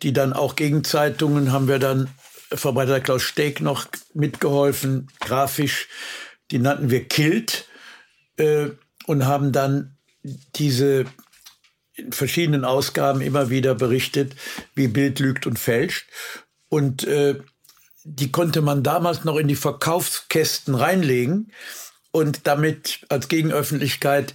[0.02, 2.08] die dann auch Gegenzeitungen, haben wir dann
[2.52, 5.88] Verbreiter Klaus Steg noch mitgeholfen, grafisch.
[6.50, 7.66] Die nannten wir Kilt
[8.36, 8.68] äh,
[9.06, 9.95] und haben dann
[10.56, 11.04] diese
[11.94, 14.34] in verschiedenen Ausgaben immer wieder berichtet,
[14.74, 16.08] wie Bild lügt und fälscht.
[16.68, 17.40] Und äh,
[18.04, 21.52] die konnte man damals noch in die Verkaufskästen reinlegen
[22.12, 24.34] und damit als Gegenöffentlichkeit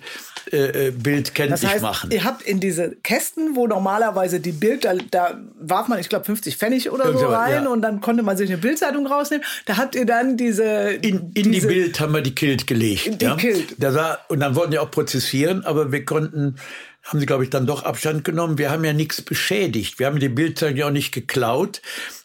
[0.51, 2.11] äh, äh Bild kenntlich das heißt, machen.
[2.11, 6.25] Ihr habt in diese Kästen, wo normalerweise die Bild, da, da warf man, ich glaube,
[6.25, 7.69] 50 Pfennig oder Irgendwo, so rein ja.
[7.69, 9.45] und dann konnte man sich eine Bildzeitung rausnehmen.
[9.65, 10.91] Da habt ihr dann diese.
[11.01, 13.21] In, in diese, die Bild haben wir die Kilt gelegt.
[13.21, 13.35] Die ja?
[13.35, 13.75] Kilt.
[13.77, 16.55] Da war, und dann wollten wir auch prozessieren, aber wir konnten
[17.03, 18.57] haben sie, glaube ich, dann doch Abstand genommen.
[18.57, 19.99] Wir haben ja nichts beschädigt.
[19.99, 21.81] Wir haben die Bildzeitung ja auch nicht geklaut.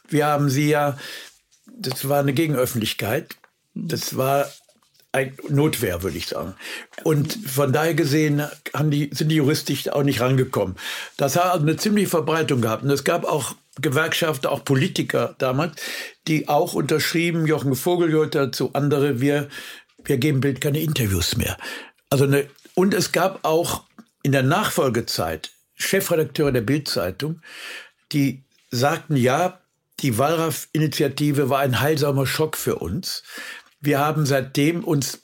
[0.08, 0.98] Wir haben sie ja,
[1.66, 3.36] das war eine Gegenöffentlichkeit.
[3.74, 4.46] Das war
[5.16, 6.54] ein Notwehr, würde ich sagen.
[7.02, 8.42] Und von daher gesehen
[8.84, 10.76] die, sind die juristisch auch nicht rangekommen.
[11.16, 12.82] Das hat also eine ziemliche Verbreitung gehabt.
[12.82, 15.80] Und es gab auch Gewerkschafter, auch Politiker damals,
[16.28, 19.48] die auch unterschrieben, Jochen Vogel gehört dazu, andere, wir,
[20.04, 21.56] wir geben Bild keine Interviews mehr.
[22.10, 23.84] Also eine, und es gab auch
[24.22, 27.40] in der Nachfolgezeit Chefredakteure der Bildzeitung,
[28.12, 29.60] die sagten, ja,
[30.00, 33.22] die Wallraff-Initiative war ein heilsamer Schock für uns.
[33.86, 35.20] Wir haben seitdem uns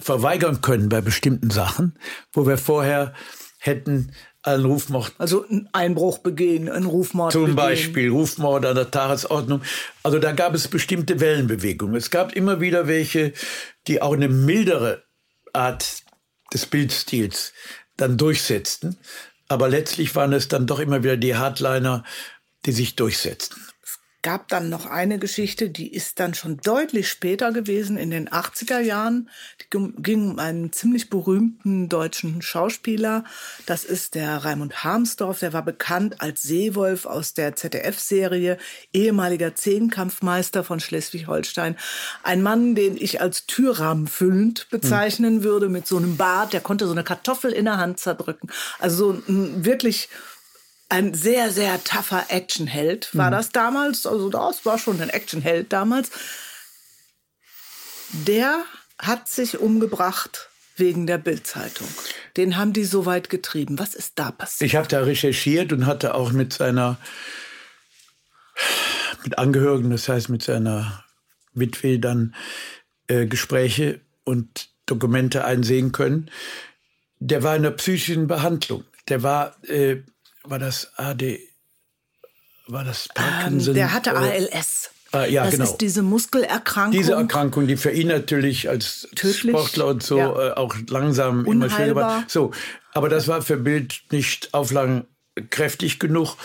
[0.00, 1.98] verweigern können bei bestimmten Sachen,
[2.32, 3.12] wo wir vorher
[3.58, 5.12] hätten einen Rufmord.
[5.18, 7.56] Also einen Einbruch begehen, einen Rufmord Zum begehen.
[7.56, 9.62] Beispiel Rufmord an der Tagesordnung.
[10.02, 11.94] Also da gab es bestimmte Wellenbewegungen.
[11.94, 13.32] Es gab immer wieder welche,
[13.86, 15.04] die auch eine mildere
[15.52, 16.02] Art
[16.52, 17.52] des Bildstils
[17.96, 18.96] dann durchsetzten.
[19.48, 22.02] Aber letztlich waren es dann doch immer wieder die Hardliner,
[22.66, 23.63] die sich durchsetzten
[24.24, 28.80] gab dann noch eine Geschichte, die ist dann schon deutlich später gewesen, in den 80er
[28.80, 29.28] Jahren.
[29.60, 33.24] Die ging um einen ziemlich berühmten deutschen Schauspieler.
[33.66, 35.40] Das ist der Raimund Harmsdorf.
[35.40, 38.56] Der war bekannt als Seewolf aus der ZDF-Serie,
[38.94, 41.76] ehemaliger Zehnkampfmeister von Schleswig-Holstein.
[42.22, 45.44] Ein Mann, den ich als Türrahmen füllend bezeichnen hm.
[45.44, 46.54] würde, mit so einem Bart.
[46.54, 48.48] Der konnte so eine Kartoffel in der Hand zerdrücken.
[48.78, 50.08] Also so ein wirklich
[50.88, 53.32] ein sehr, sehr tougher Actionheld war mhm.
[53.32, 54.06] das damals.
[54.06, 56.10] Also das war schon ein Actionheld damals.
[58.12, 58.64] Der
[58.98, 61.88] hat sich umgebracht wegen der Bildzeitung.
[62.36, 63.78] Den haben die so weit getrieben.
[63.78, 64.68] Was ist da passiert?
[64.68, 66.98] Ich habe da recherchiert und hatte auch mit seiner
[69.24, 71.04] mit Angehörigen, das heißt mit seiner
[71.54, 72.34] Witwe dann
[73.08, 76.30] äh, Gespräche und Dokumente einsehen können.
[77.20, 78.84] Der war in der psychischen Behandlung.
[79.08, 80.02] Der war äh,
[80.44, 81.40] war das AD,
[82.66, 83.70] war das Parkinson?
[83.70, 84.90] Ähm, der hatte ALS.
[85.12, 85.64] Ah, ja, das genau.
[85.64, 86.92] ist diese Muskelerkrankung.
[86.92, 90.48] Diese Erkrankung, die für ihn natürlich als Tödlich, Sportler und so ja.
[90.48, 91.54] äh, auch langsam Unheilbar.
[91.54, 92.24] immer schwerer war.
[92.26, 92.50] So,
[92.92, 96.36] aber das war für Bild nicht auflagenkräftig genug.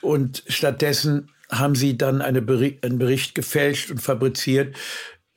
[0.00, 4.74] Und stattdessen haben sie dann eine Bericht, einen Bericht gefälscht und fabriziert.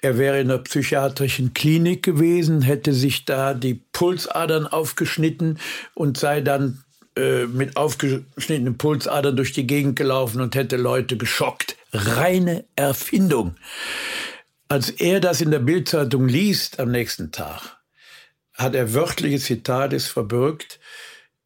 [0.01, 5.59] Er wäre in einer psychiatrischen Klinik gewesen, hätte sich da die Pulsadern aufgeschnitten
[5.95, 6.83] und sei dann
[7.19, 11.75] äh, mit aufgeschnittenen Pulsadern durch die Gegend gelaufen und hätte Leute geschockt.
[11.91, 13.55] Reine Erfindung.
[14.69, 17.77] als er das in der Bildzeitung liest am nächsten Tag,
[18.53, 20.79] hat er wörtliches Zitat, verbürgt.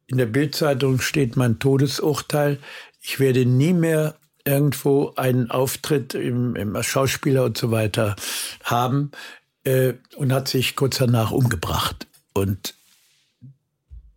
[0.06, 2.58] In der Bildzeitung steht mein Todesurteil.
[3.00, 8.14] Ich werde nie mehr irgendwo einen Auftritt im, im Schauspieler und so weiter
[8.62, 9.10] haben
[9.64, 12.06] äh, und hat sich kurz danach umgebracht.
[12.32, 12.74] Und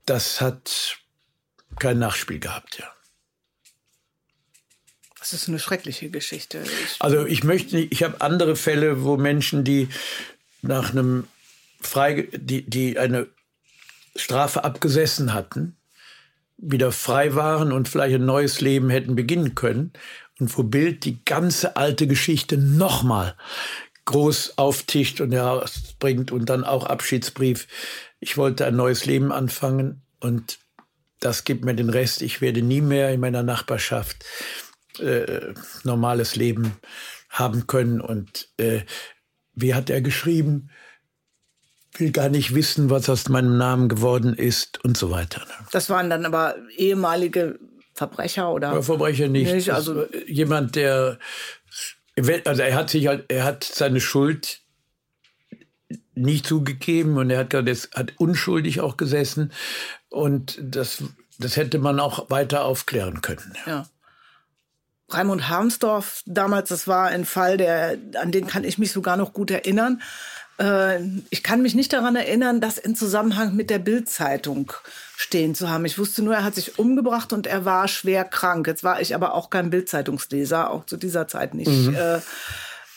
[0.05, 0.99] das hat
[1.79, 2.85] kein Nachspiel gehabt, ja.
[5.19, 6.63] Das ist eine schreckliche Geschichte.
[6.63, 9.89] Ich also ich möchte nicht, ich habe andere Fälle, wo Menschen, die
[10.61, 11.27] nach einem
[11.81, 13.27] frei, die, die eine
[14.15, 15.75] Strafe abgesessen hatten,
[16.57, 19.91] wieder frei waren und vielleicht ein neues Leben hätten beginnen können
[20.39, 23.35] und wo Bild die ganze alte Geschichte nochmal
[24.05, 27.67] groß auftischt und herausbringt und dann auch Abschiedsbrief.
[28.19, 30.59] Ich wollte ein neues Leben anfangen und
[31.19, 32.21] das gibt mir den Rest.
[32.21, 34.25] Ich werde nie mehr in meiner Nachbarschaft
[34.99, 35.53] äh,
[35.83, 36.73] normales Leben
[37.29, 38.01] haben können.
[38.01, 38.81] Und äh,
[39.53, 40.69] wie hat er geschrieben?
[41.97, 45.39] Will gar nicht wissen, was aus meinem Namen geworden ist und so weiter.
[45.39, 45.67] Ne?
[45.71, 47.59] Das waren dann aber ehemalige
[47.93, 48.73] Verbrecher oder?
[48.73, 49.51] Ja, Verbrecher nicht.
[49.51, 51.17] nicht also jemand, der
[52.45, 54.61] also er hat sich halt, er hat seine Schuld
[56.15, 59.51] nicht zugegeben und er hat, das hat unschuldig auch gesessen
[60.09, 61.03] und das,
[61.39, 63.53] das hätte man auch weiter aufklären können.
[63.65, 63.85] Ja.
[65.09, 69.31] Raimund Harmsdorf damals, das war ein Fall, der, an den kann ich mich sogar noch
[69.31, 70.01] gut erinnern.
[70.59, 74.73] Äh, ich kann mich nicht daran erinnern, das in Zusammenhang mit der Bildzeitung
[75.15, 75.85] stehen zu haben.
[75.85, 78.67] Ich wusste nur, er hat sich umgebracht und er war schwer krank.
[78.67, 81.71] Jetzt war ich aber auch kein Bildzeitungsleser, auch zu dieser Zeit nicht.
[81.71, 81.95] Mhm.
[81.95, 82.19] Äh,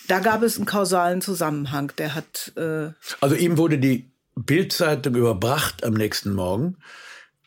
[0.09, 1.93] da gab es einen kausalen Zusammenhang.
[1.97, 2.53] Der hat.
[2.57, 4.10] Äh also ihm wurde die
[4.45, 6.77] Bildzeitung überbracht am nächsten Morgen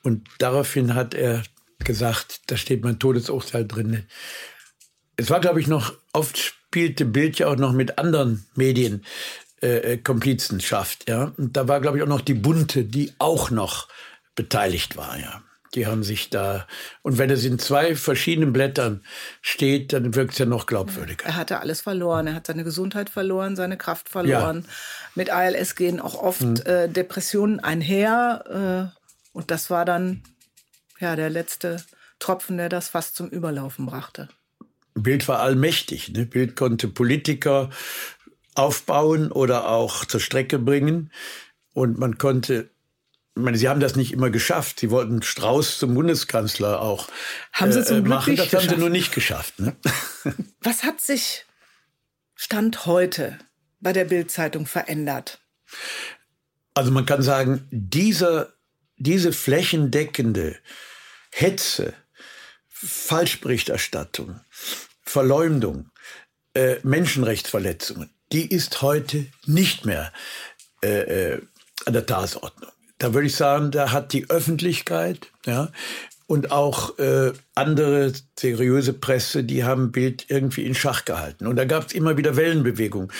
[0.03, 1.43] und daraufhin hat er
[1.79, 4.05] gesagt, da steht mein Todesurteil drin
[5.17, 9.05] es war, glaube ich, noch, oft spielte Bild ja auch noch mit anderen Medien
[9.61, 11.33] äh, äh, Komplizenschaft, ja.
[11.37, 13.87] Und da war, glaube ich, auch noch die Bunte, die auch noch
[14.35, 15.43] beteiligt war, ja.
[15.75, 16.67] Die haben sich da,
[17.01, 19.03] und wenn es in zwei verschiedenen Blättern
[19.41, 21.25] steht, dann wirkt es ja noch glaubwürdiger.
[21.25, 22.27] Er hatte alles verloren.
[22.27, 24.65] Er hat seine Gesundheit verloren, seine Kraft verloren.
[24.65, 24.73] Ja.
[25.15, 26.55] Mit ALS gehen auch oft hm.
[26.65, 28.91] äh, Depressionen einher.
[28.93, 30.23] Äh, und das war dann
[30.99, 31.83] ja der letzte
[32.19, 34.29] Tropfen, der das fast zum Überlaufen brachte.
[34.93, 36.09] Bild war allmächtig.
[36.09, 36.25] Ne?
[36.25, 37.69] Bild konnte Politiker
[38.55, 41.11] aufbauen oder auch zur Strecke bringen.
[41.73, 42.69] Und man konnte,
[43.35, 44.79] ich meine, sie haben das nicht immer geschafft.
[44.79, 47.07] Sie wollten Strauß zum Bundeskanzler auch
[47.51, 48.35] haben sie zum äh, Glück machen.
[48.35, 48.67] Das geschafft.
[48.67, 49.59] haben sie nur nicht geschafft.
[49.59, 49.75] Ne?
[50.61, 51.45] Was hat sich
[52.35, 53.39] Stand heute
[53.79, 55.41] bei der Bildzeitung verändert?
[56.75, 58.53] Also man kann sagen, dieser,
[58.97, 60.57] diese flächendeckende
[61.31, 61.93] Hetze,
[62.67, 64.41] Falschberichterstattung,
[65.01, 65.89] Verleumdung,
[66.53, 70.13] äh, Menschenrechtsverletzungen, die ist heute nicht mehr
[70.83, 71.41] äh, äh,
[71.85, 72.72] an der Tagesordnung.
[73.03, 75.73] Da würde ich sagen, da hat die Öffentlichkeit ja,
[76.25, 81.45] und auch äh, andere seriöse Presse, die haben Bild irgendwie in Schach gehalten.
[81.45, 83.11] Und da gab es immer wieder Wellenbewegungen.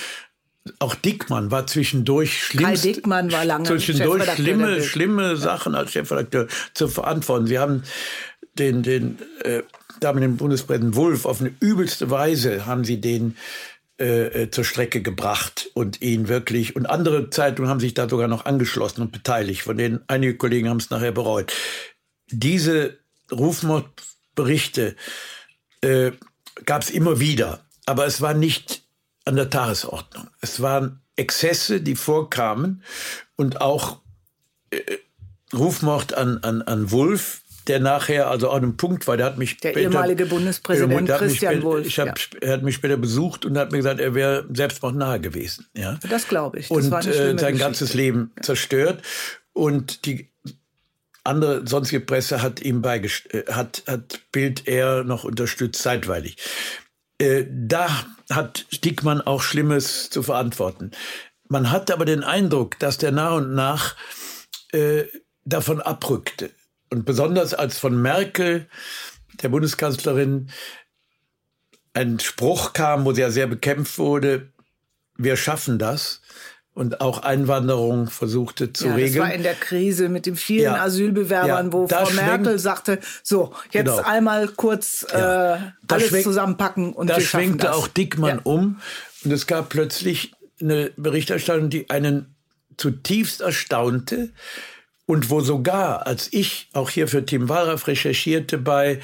[0.80, 2.64] Auch Dickmann war zwischendurch schlimm.
[2.64, 7.48] Kai Dickmann war lange zwischendurch schlimme, schlimme Sachen als Chefredakteur zu verantworten.
[7.48, 7.84] Sie haben
[8.58, 9.64] den, den äh,
[10.00, 13.36] da mit dem Bundespräsidenten Wulff auf eine übelste Weise haben sie den
[14.00, 18.28] äh, äh, zur Strecke gebracht und ihn wirklich, und andere Zeitungen haben sich da sogar
[18.28, 21.54] noch angeschlossen und beteiligt, von denen einige Kollegen haben es nachher bereut.
[22.28, 22.98] Diese
[23.32, 24.96] Rufmordberichte
[25.82, 26.12] äh,
[26.66, 28.84] gab es immer wieder, aber es war nicht
[29.26, 30.28] an der Tagesordnung.
[30.42, 32.84] Es waren Exzesse, die vorkamen
[33.36, 34.02] und auch
[34.72, 34.80] äh,
[35.54, 39.18] Rufmord an, an, an Wulff der nachher also an einem Punkt war.
[39.18, 41.88] Der hat mich der später, ehemalige Bundespräsident Christian später, Wulff.
[41.88, 42.40] Ich hab, ja.
[42.42, 45.68] Er hat mich später besucht und hat mir gesagt, er wäre Selbstmord nahe gewesen.
[45.76, 46.68] Ja, das glaube ich.
[46.68, 47.58] Das und äh, sein Geschichte.
[47.58, 48.44] ganzes Leben ja.
[48.44, 49.02] zerstört
[49.54, 50.30] und die
[51.24, 56.38] andere sonstige Presse hat ihm beigest äh, hat hat Bild eher noch unterstützt zeitweilig.
[57.18, 57.88] Äh, da
[58.30, 60.92] hat Dickmann auch Schlimmes zu verantworten.
[61.48, 63.96] Man hat aber den Eindruck, dass der nach und nach
[64.72, 65.04] äh,
[65.46, 66.52] davon abrückte.
[66.94, 68.68] Und besonders als von Merkel,
[69.42, 70.52] der Bundeskanzlerin,
[71.96, 74.50] ein Spruch kam, wo sie ja sehr bekämpft wurde,
[75.18, 76.22] wir schaffen das
[76.76, 79.16] und auch Einwanderung versuchte zu ja, regeln.
[79.16, 83.00] Das war in der Krise mit den vielen ja, Asylbewerbern, ja, wo Frau Merkel sagte,
[83.24, 84.04] so, jetzt genau.
[84.04, 87.76] einmal kurz äh, alles zusammenpacken und da wir schwenkte das.
[87.76, 88.80] auch Dickmann um
[89.24, 92.36] und es gab plötzlich eine Berichterstattung, die einen
[92.78, 94.30] zutiefst erstaunte,
[95.14, 99.00] und wo sogar, als ich auch hier für Team Wallraff recherchierte bei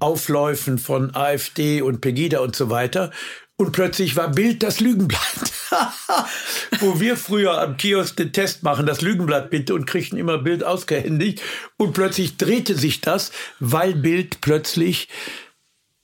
[0.00, 3.12] Aufläufen von AfD und Pegida und so weiter,
[3.56, 5.52] Und plötzlich war Bild das Lügenblatt.
[6.80, 10.64] Wo wir früher am Kiosk den Test machen, das Lügenblatt bitte und kriegten immer Bild
[10.64, 11.40] ausgehändigt.
[11.76, 15.08] Und plötzlich drehte sich das, weil Bild plötzlich,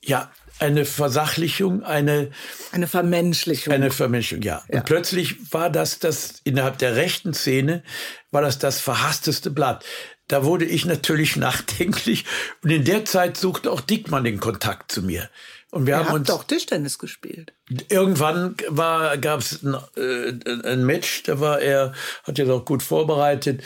[0.01, 0.31] ja,
[0.61, 2.31] eine Versachlichung, eine
[2.73, 3.73] eine Vermenschlichung.
[3.73, 4.63] Eine Vermenschlichung, ja.
[4.69, 4.79] ja.
[4.79, 7.83] Und plötzlich war das das innerhalb der rechten Szene
[8.31, 9.85] war das das verhassteste Blatt.
[10.29, 12.25] Da wurde ich natürlich nachdenklich
[12.63, 15.29] und in der Zeit suchte auch Dickmann den Kontakt zu mir.
[15.71, 17.53] Und wir Ihr haben uns doch Tischtennis gespielt.
[17.89, 21.93] Irgendwann war gab es ein, äh, ein Match, da war er
[22.25, 23.63] hat jetzt auch gut vorbereitet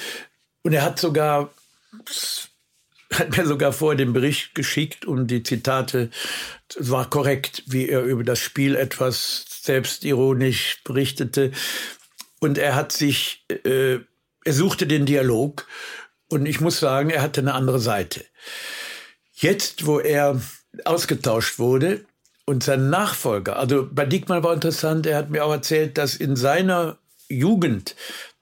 [0.62, 1.50] und er hat sogar
[3.18, 6.10] hat mir sogar vorher den Bericht geschickt und die Zitate
[6.78, 11.52] es war korrekt, wie er über das Spiel etwas selbstironisch berichtete.
[12.40, 13.98] Und er hat sich, äh,
[14.44, 15.66] er suchte den Dialog.
[16.28, 18.24] Und ich muss sagen, er hatte eine andere Seite.
[19.32, 20.40] Jetzt, wo er
[20.84, 22.04] ausgetauscht wurde
[22.44, 26.36] und sein Nachfolger, also bei Diekmann war interessant, er hat mir auch erzählt, dass in
[26.36, 26.98] seiner
[27.28, 27.94] Jugend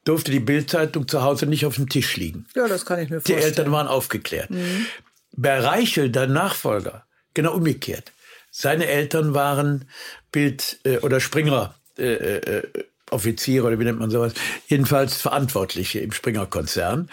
[0.05, 2.47] durfte die Bildzeitung zu Hause nicht auf dem Tisch liegen.
[2.55, 3.41] Ja, das kann ich mir vorstellen.
[3.41, 4.51] Die Eltern waren aufgeklärt.
[4.51, 4.87] Mhm.
[5.33, 8.13] Bei Reichel, der Nachfolger, genau umgekehrt.
[8.51, 9.87] Seine Eltern waren
[10.31, 11.75] Bild- äh, oder Springer.
[11.99, 12.63] Äh, äh,
[13.11, 14.33] Offiziere oder wie nennt man sowas,
[14.67, 17.11] jedenfalls Verantwortliche im Springer-Konzern.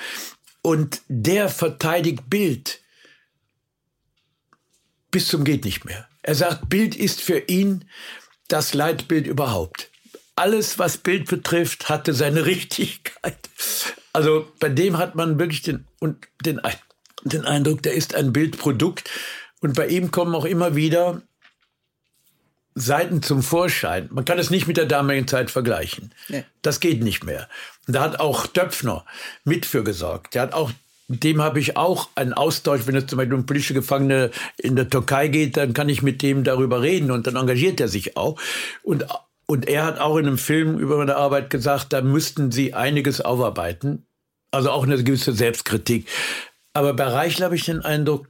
[0.61, 2.79] Und der verteidigt Bild
[5.11, 6.07] bis zum geht nicht mehr.
[6.21, 7.85] Er sagt, Bild ist für ihn
[8.47, 9.88] das Leitbild überhaupt.
[10.39, 13.37] Alles, was Bild betrifft, hatte seine Richtigkeit.
[14.13, 16.61] Also bei dem hat man wirklich den, und den,
[17.23, 19.09] den Eindruck, der ist ein Bildprodukt.
[19.59, 21.21] Und bei ihm kommen auch immer wieder
[22.73, 24.07] Seiten zum Vorschein.
[24.11, 26.13] Man kann es nicht mit der damaligen Zeit vergleichen.
[26.29, 26.45] Nee.
[26.61, 27.49] Das geht nicht mehr.
[27.87, 29.05] Und da hat auch Döpfner
[29.43, 30.35] mit für gesorgt.
[30.35, 30.71] Der hat auch
[31.09, 32.81] dem habe ich auch einen Austausch.
[32.85, 36.21] Wenn es zum Beispiel um politische Gefangene in der Türkei geht, dann kann ich mit
[36.21, 38.39] dem darüber reden und dann engagiert er sich auch.
[38.83, 39.05] Und,
[39.49, 43.19] und er hat auch in einem Film über meine Arbeit gesagt, da müssten sie einiges
[43.19, 44.05] aufarbeiten.
[44.51, 46.07] Also auch eine gewisse Selbstkritik.
[46.73, 48.27] Aber bei Reichel habe ich den Eindruck,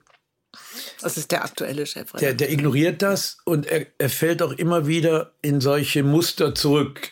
[1.01, 2.13] das ist der aktuelle Chef.
[2.13, 7.11] Der, der ignoriert das und er, er fällt auch immer wieder in solche Muster zurück.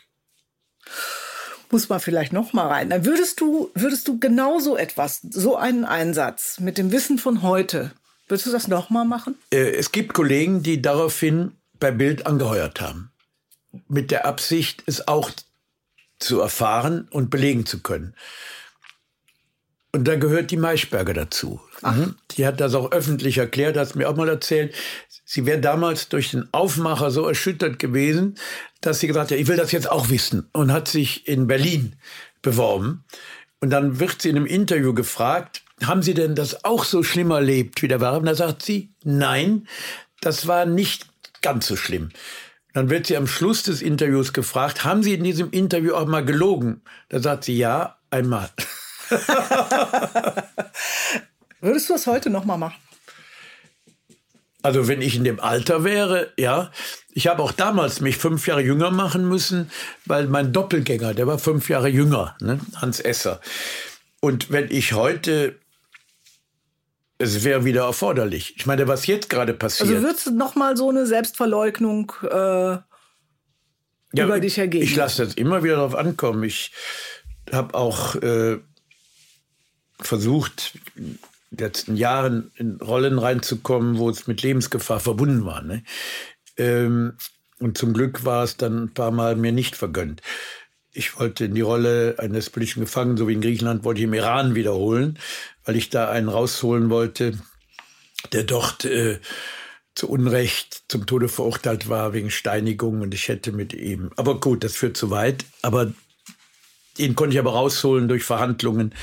[1.69, 2.89] Muss man vielleicht noch mal rein.
[2.89, 7.41] Dann würdest du, würdest du genau so etwas, so einen Einsatz mit dem Wissen von
[7.41, 7.91] heute,
[8.29, 9.35] würdest du das noch mal machen?
[9.51, 13.11] Äh, es gibt Kollegen, die daraufhin bei Bild angeheuert haben.
[13.87, 15.31] Mit der Absicht, es auch
[16.19, 18.15] zu erfahren und belegen zu können.
[19.91, 21.59] Und da gehört die Maischberger dazu.
[21.81, 21.95] Ach.
[21.95, 22.15] Mhm.
[22.31, 24.75] Die hat das auch öffentlich erklärt, hat mir auch mal erzählt.
[25.25, 28.35] Sie wäre damals durch den Aufmacher so erschüttert gewesen,
[28.81, 30.49] dass sie gesagt hat, ich will das jetzt auch wissen.
[30.53, 31.95] Und hat sich in Berlin
[32.41, 33.05] beworben.
[33.59, 37.31] Und dann wird sie in einem Interview gefragt, haben Sie denn das auch so schlimm
[37.31, 38.17] erlebt wie der war?
[38.17, 39.67] Und da sagt sie, nein,
[40.21, 41.07] das war nicht
[41.41, 42.09] ganz so schlimm.
[42.77, 46.23] Dann wird sie am Schluss des Interviews gefragt, haben Sie in diesem Interview auch mal
[46.23, 46.83] gelogen?
[47.09, 48.51] Da sagt sie, ja, einmal.
[51.59, 52.77] Würdest du das heute noch mal machen?
[54.61, 56.69] Also wenn ich in dem Alter wäre, ja.
[57.09, 59.71] Ich habe auch damals mich fünf Jahre jünger machen müssen,
[60.05, 62.59] weil mein Doppelgänger, der war fünf Jahre jünger, ne?
[62.75, 63.41] Hans Esser.
[64.19, 65.55] Und wenn ich heute,
[67.19, 68.55] es wäre wieder erforderlich.
[68.57, 69.89] Ich meine, was jetzt gerade passiert.
[69.89, 72.83] Also würdest du noch mal so eine Selbstverleugnung äh, ja,
[74.13, 74.83] über dich ergehen?
[74.83, 76.43] Ich lasse das immer wieder darauf ankommen.
[76.43, 76.71] Ich
[77.51, 78.59] habe auch äh,
[79.99, 81.17] versucht, in
[81.51, 85.63] den letzten Jahren in Rollen reinzukommen, wo es mit Lebensgefahr verbunden war.
[85.63, 85.83] Ne?
[86.57, 87.13] Ähm,
[87.59, 90.21] und zum Glück war es dann ein paar Mal mir nicht vergönnt.
[90.97, 94.15] Ich wollte in die Rolle eines politischen Gefangenen, so wie in Griechenland, wollte ich im
[94.15, 95.19] Iran wiederholen,
[95.63, 97.37] weil ich da einen rausholen wollte,
[98.31, 99.19] der dort äh,
[99.93, 104.09] zu Unrecht zum Tode verurteilt war wegen Steinigung und ich hätte mit ihm.
[104.15, 105.45] Aber gut, das führt zu weit.
[105.61, 105.93] Aber
[106.97, 108.95] ihn konnte ich aber rausholen durch Verhandlungen,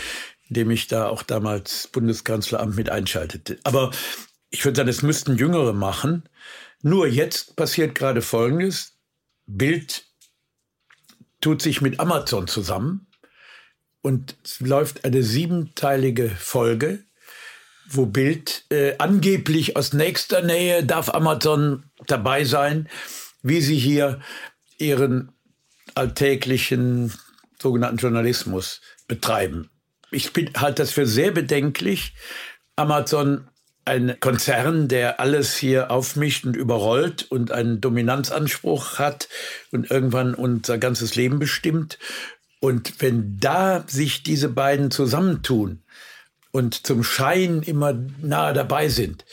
[0.48, 3.60] indem ich da auch damals Bundeskanzleramt mit einschaltete.
[3.62, 3.92] Aber
[4.50, 6.28] ich würde sagen, es müssten Jüngere machen.
[6.82, 8.94] Nur jetzt passiert gerade Folgendes.
[9.46, 10.06] Bild
[11.44, 13.06] tut sich mit Amazon zusammen
[14.02, 17.04] und läuft eine siebenteilige Folge,
[17.86, 22.88] wo Bild äh, angeblich aus nächster Nähe darf Amazon dabei sein,
[23.42, 24.20] wie sie hier
[24.78, 25.32] ihren
[25.94, 27.12] alltäglichen
[27.60, 29.70] sogenannten Journalismus betreiben
[30.14, 32.14] ich halte das für sehr bedenklich.
[32.76, 33.48] Amazon
[33.84, 39.28] ein Konzern, der alles hier aufmischt und überrollt und einen Dominanzanspruch hat
[39.72, 41.98] und irgendwann unser ganzes Leben bestimmt.
[42.60, 45.82] Und wenn da sich diese beiden zusammentun
[46.50, 49.24] und zum Schein immer nahe dabei sind,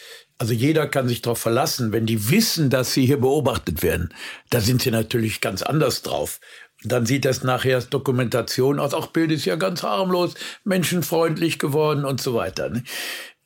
[0.41, 4.11] Also jeder kann sich darauf verlassen, wenn die wissen, dass sie hier beobachtet werden.
[4.49, 6.39] Da sind sie natürlich ganz anders drauf.
[6.83, 8.95] Dann sieht das nachher als Dokumentation aus.
[8.95, 10.33] Auch Bild ist ja ganz harmlos,
[10.63, 12.71] menschenfreundlich geworden und so weiter.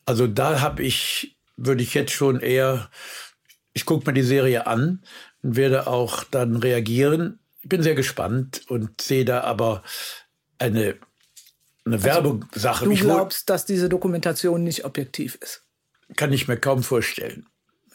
[0.05, 2.89] Also da habe ich, würde ich jetzt schon eher,
[3.73, 5.03] ich gucke mir die Serie an
[5.41, 7.39] und werde auch dann reagieren.
[7.61, 9.83] Ich bin sehr gespannt und sehe da aber
[10.59, 10.95] eine,
[11.85, 12.85] eine also, Werbesache.
[12.85, 15.65] Du glaubst, dass diese Dokumentation nicht objektiv ist?
[16.15, 17.47] kann ich mir kaum vorstellen.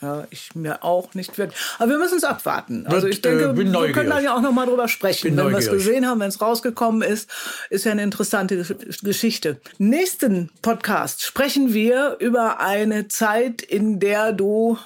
[0.02, 1.38] Ja, ich mir auch nicht.
[1.78, 2.86] Aber wir müssen es abwarten.
[2.86, 5.36] Also ich denke, äh, wir können da ja auch noch mal drüber sprechen.
[5.36, 7.30] Wenn wir es gesehen haben, wenn es rausgekommen ist,
[7.68, 8.64] ist ja eine interessante
[9.02, 9.60] Geschichte.
[9.76, 14.78] Nächsten Podcast sprechen wir über eine Zeit, in der du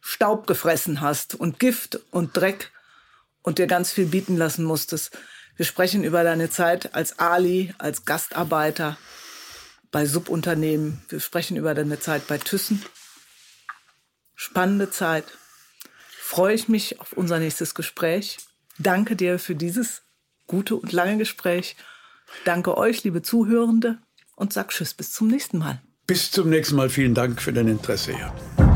[0.00, 2.72] Staub gefressen hast und Gift und Dreck
[3.42, 5.16] und dir ganz viel bieten lassen musstest.
[5.56, 8.96] Wir sprechen über deine Zeit als Ali, als Gastarbeiter,
[9.92, 11.02] bei Subunternehmen.
[11.08, 12.82] Wir sprechen über deine Zeit bei Thyssen.
[14.42, 15.26] Spannende Zeit.
[16.18, 18.38] Freue ich mich auf unser nächstes Gespräch.
[18.78, 20.00] Danke dir für dieses
[20.46, 21.76] gute und lange Gespräch.
[22.46, 23.98] Danke euch, liebe Zuhörende,
[24.36, 25.82] und sag Tschüss bis zum nächsten Mal.
[26.06, 26.88] Bis zum nächsten Mal.
[26.88, 28.12] Vielen Dank für dein Interesse.
[28.12, 28.69] Ja.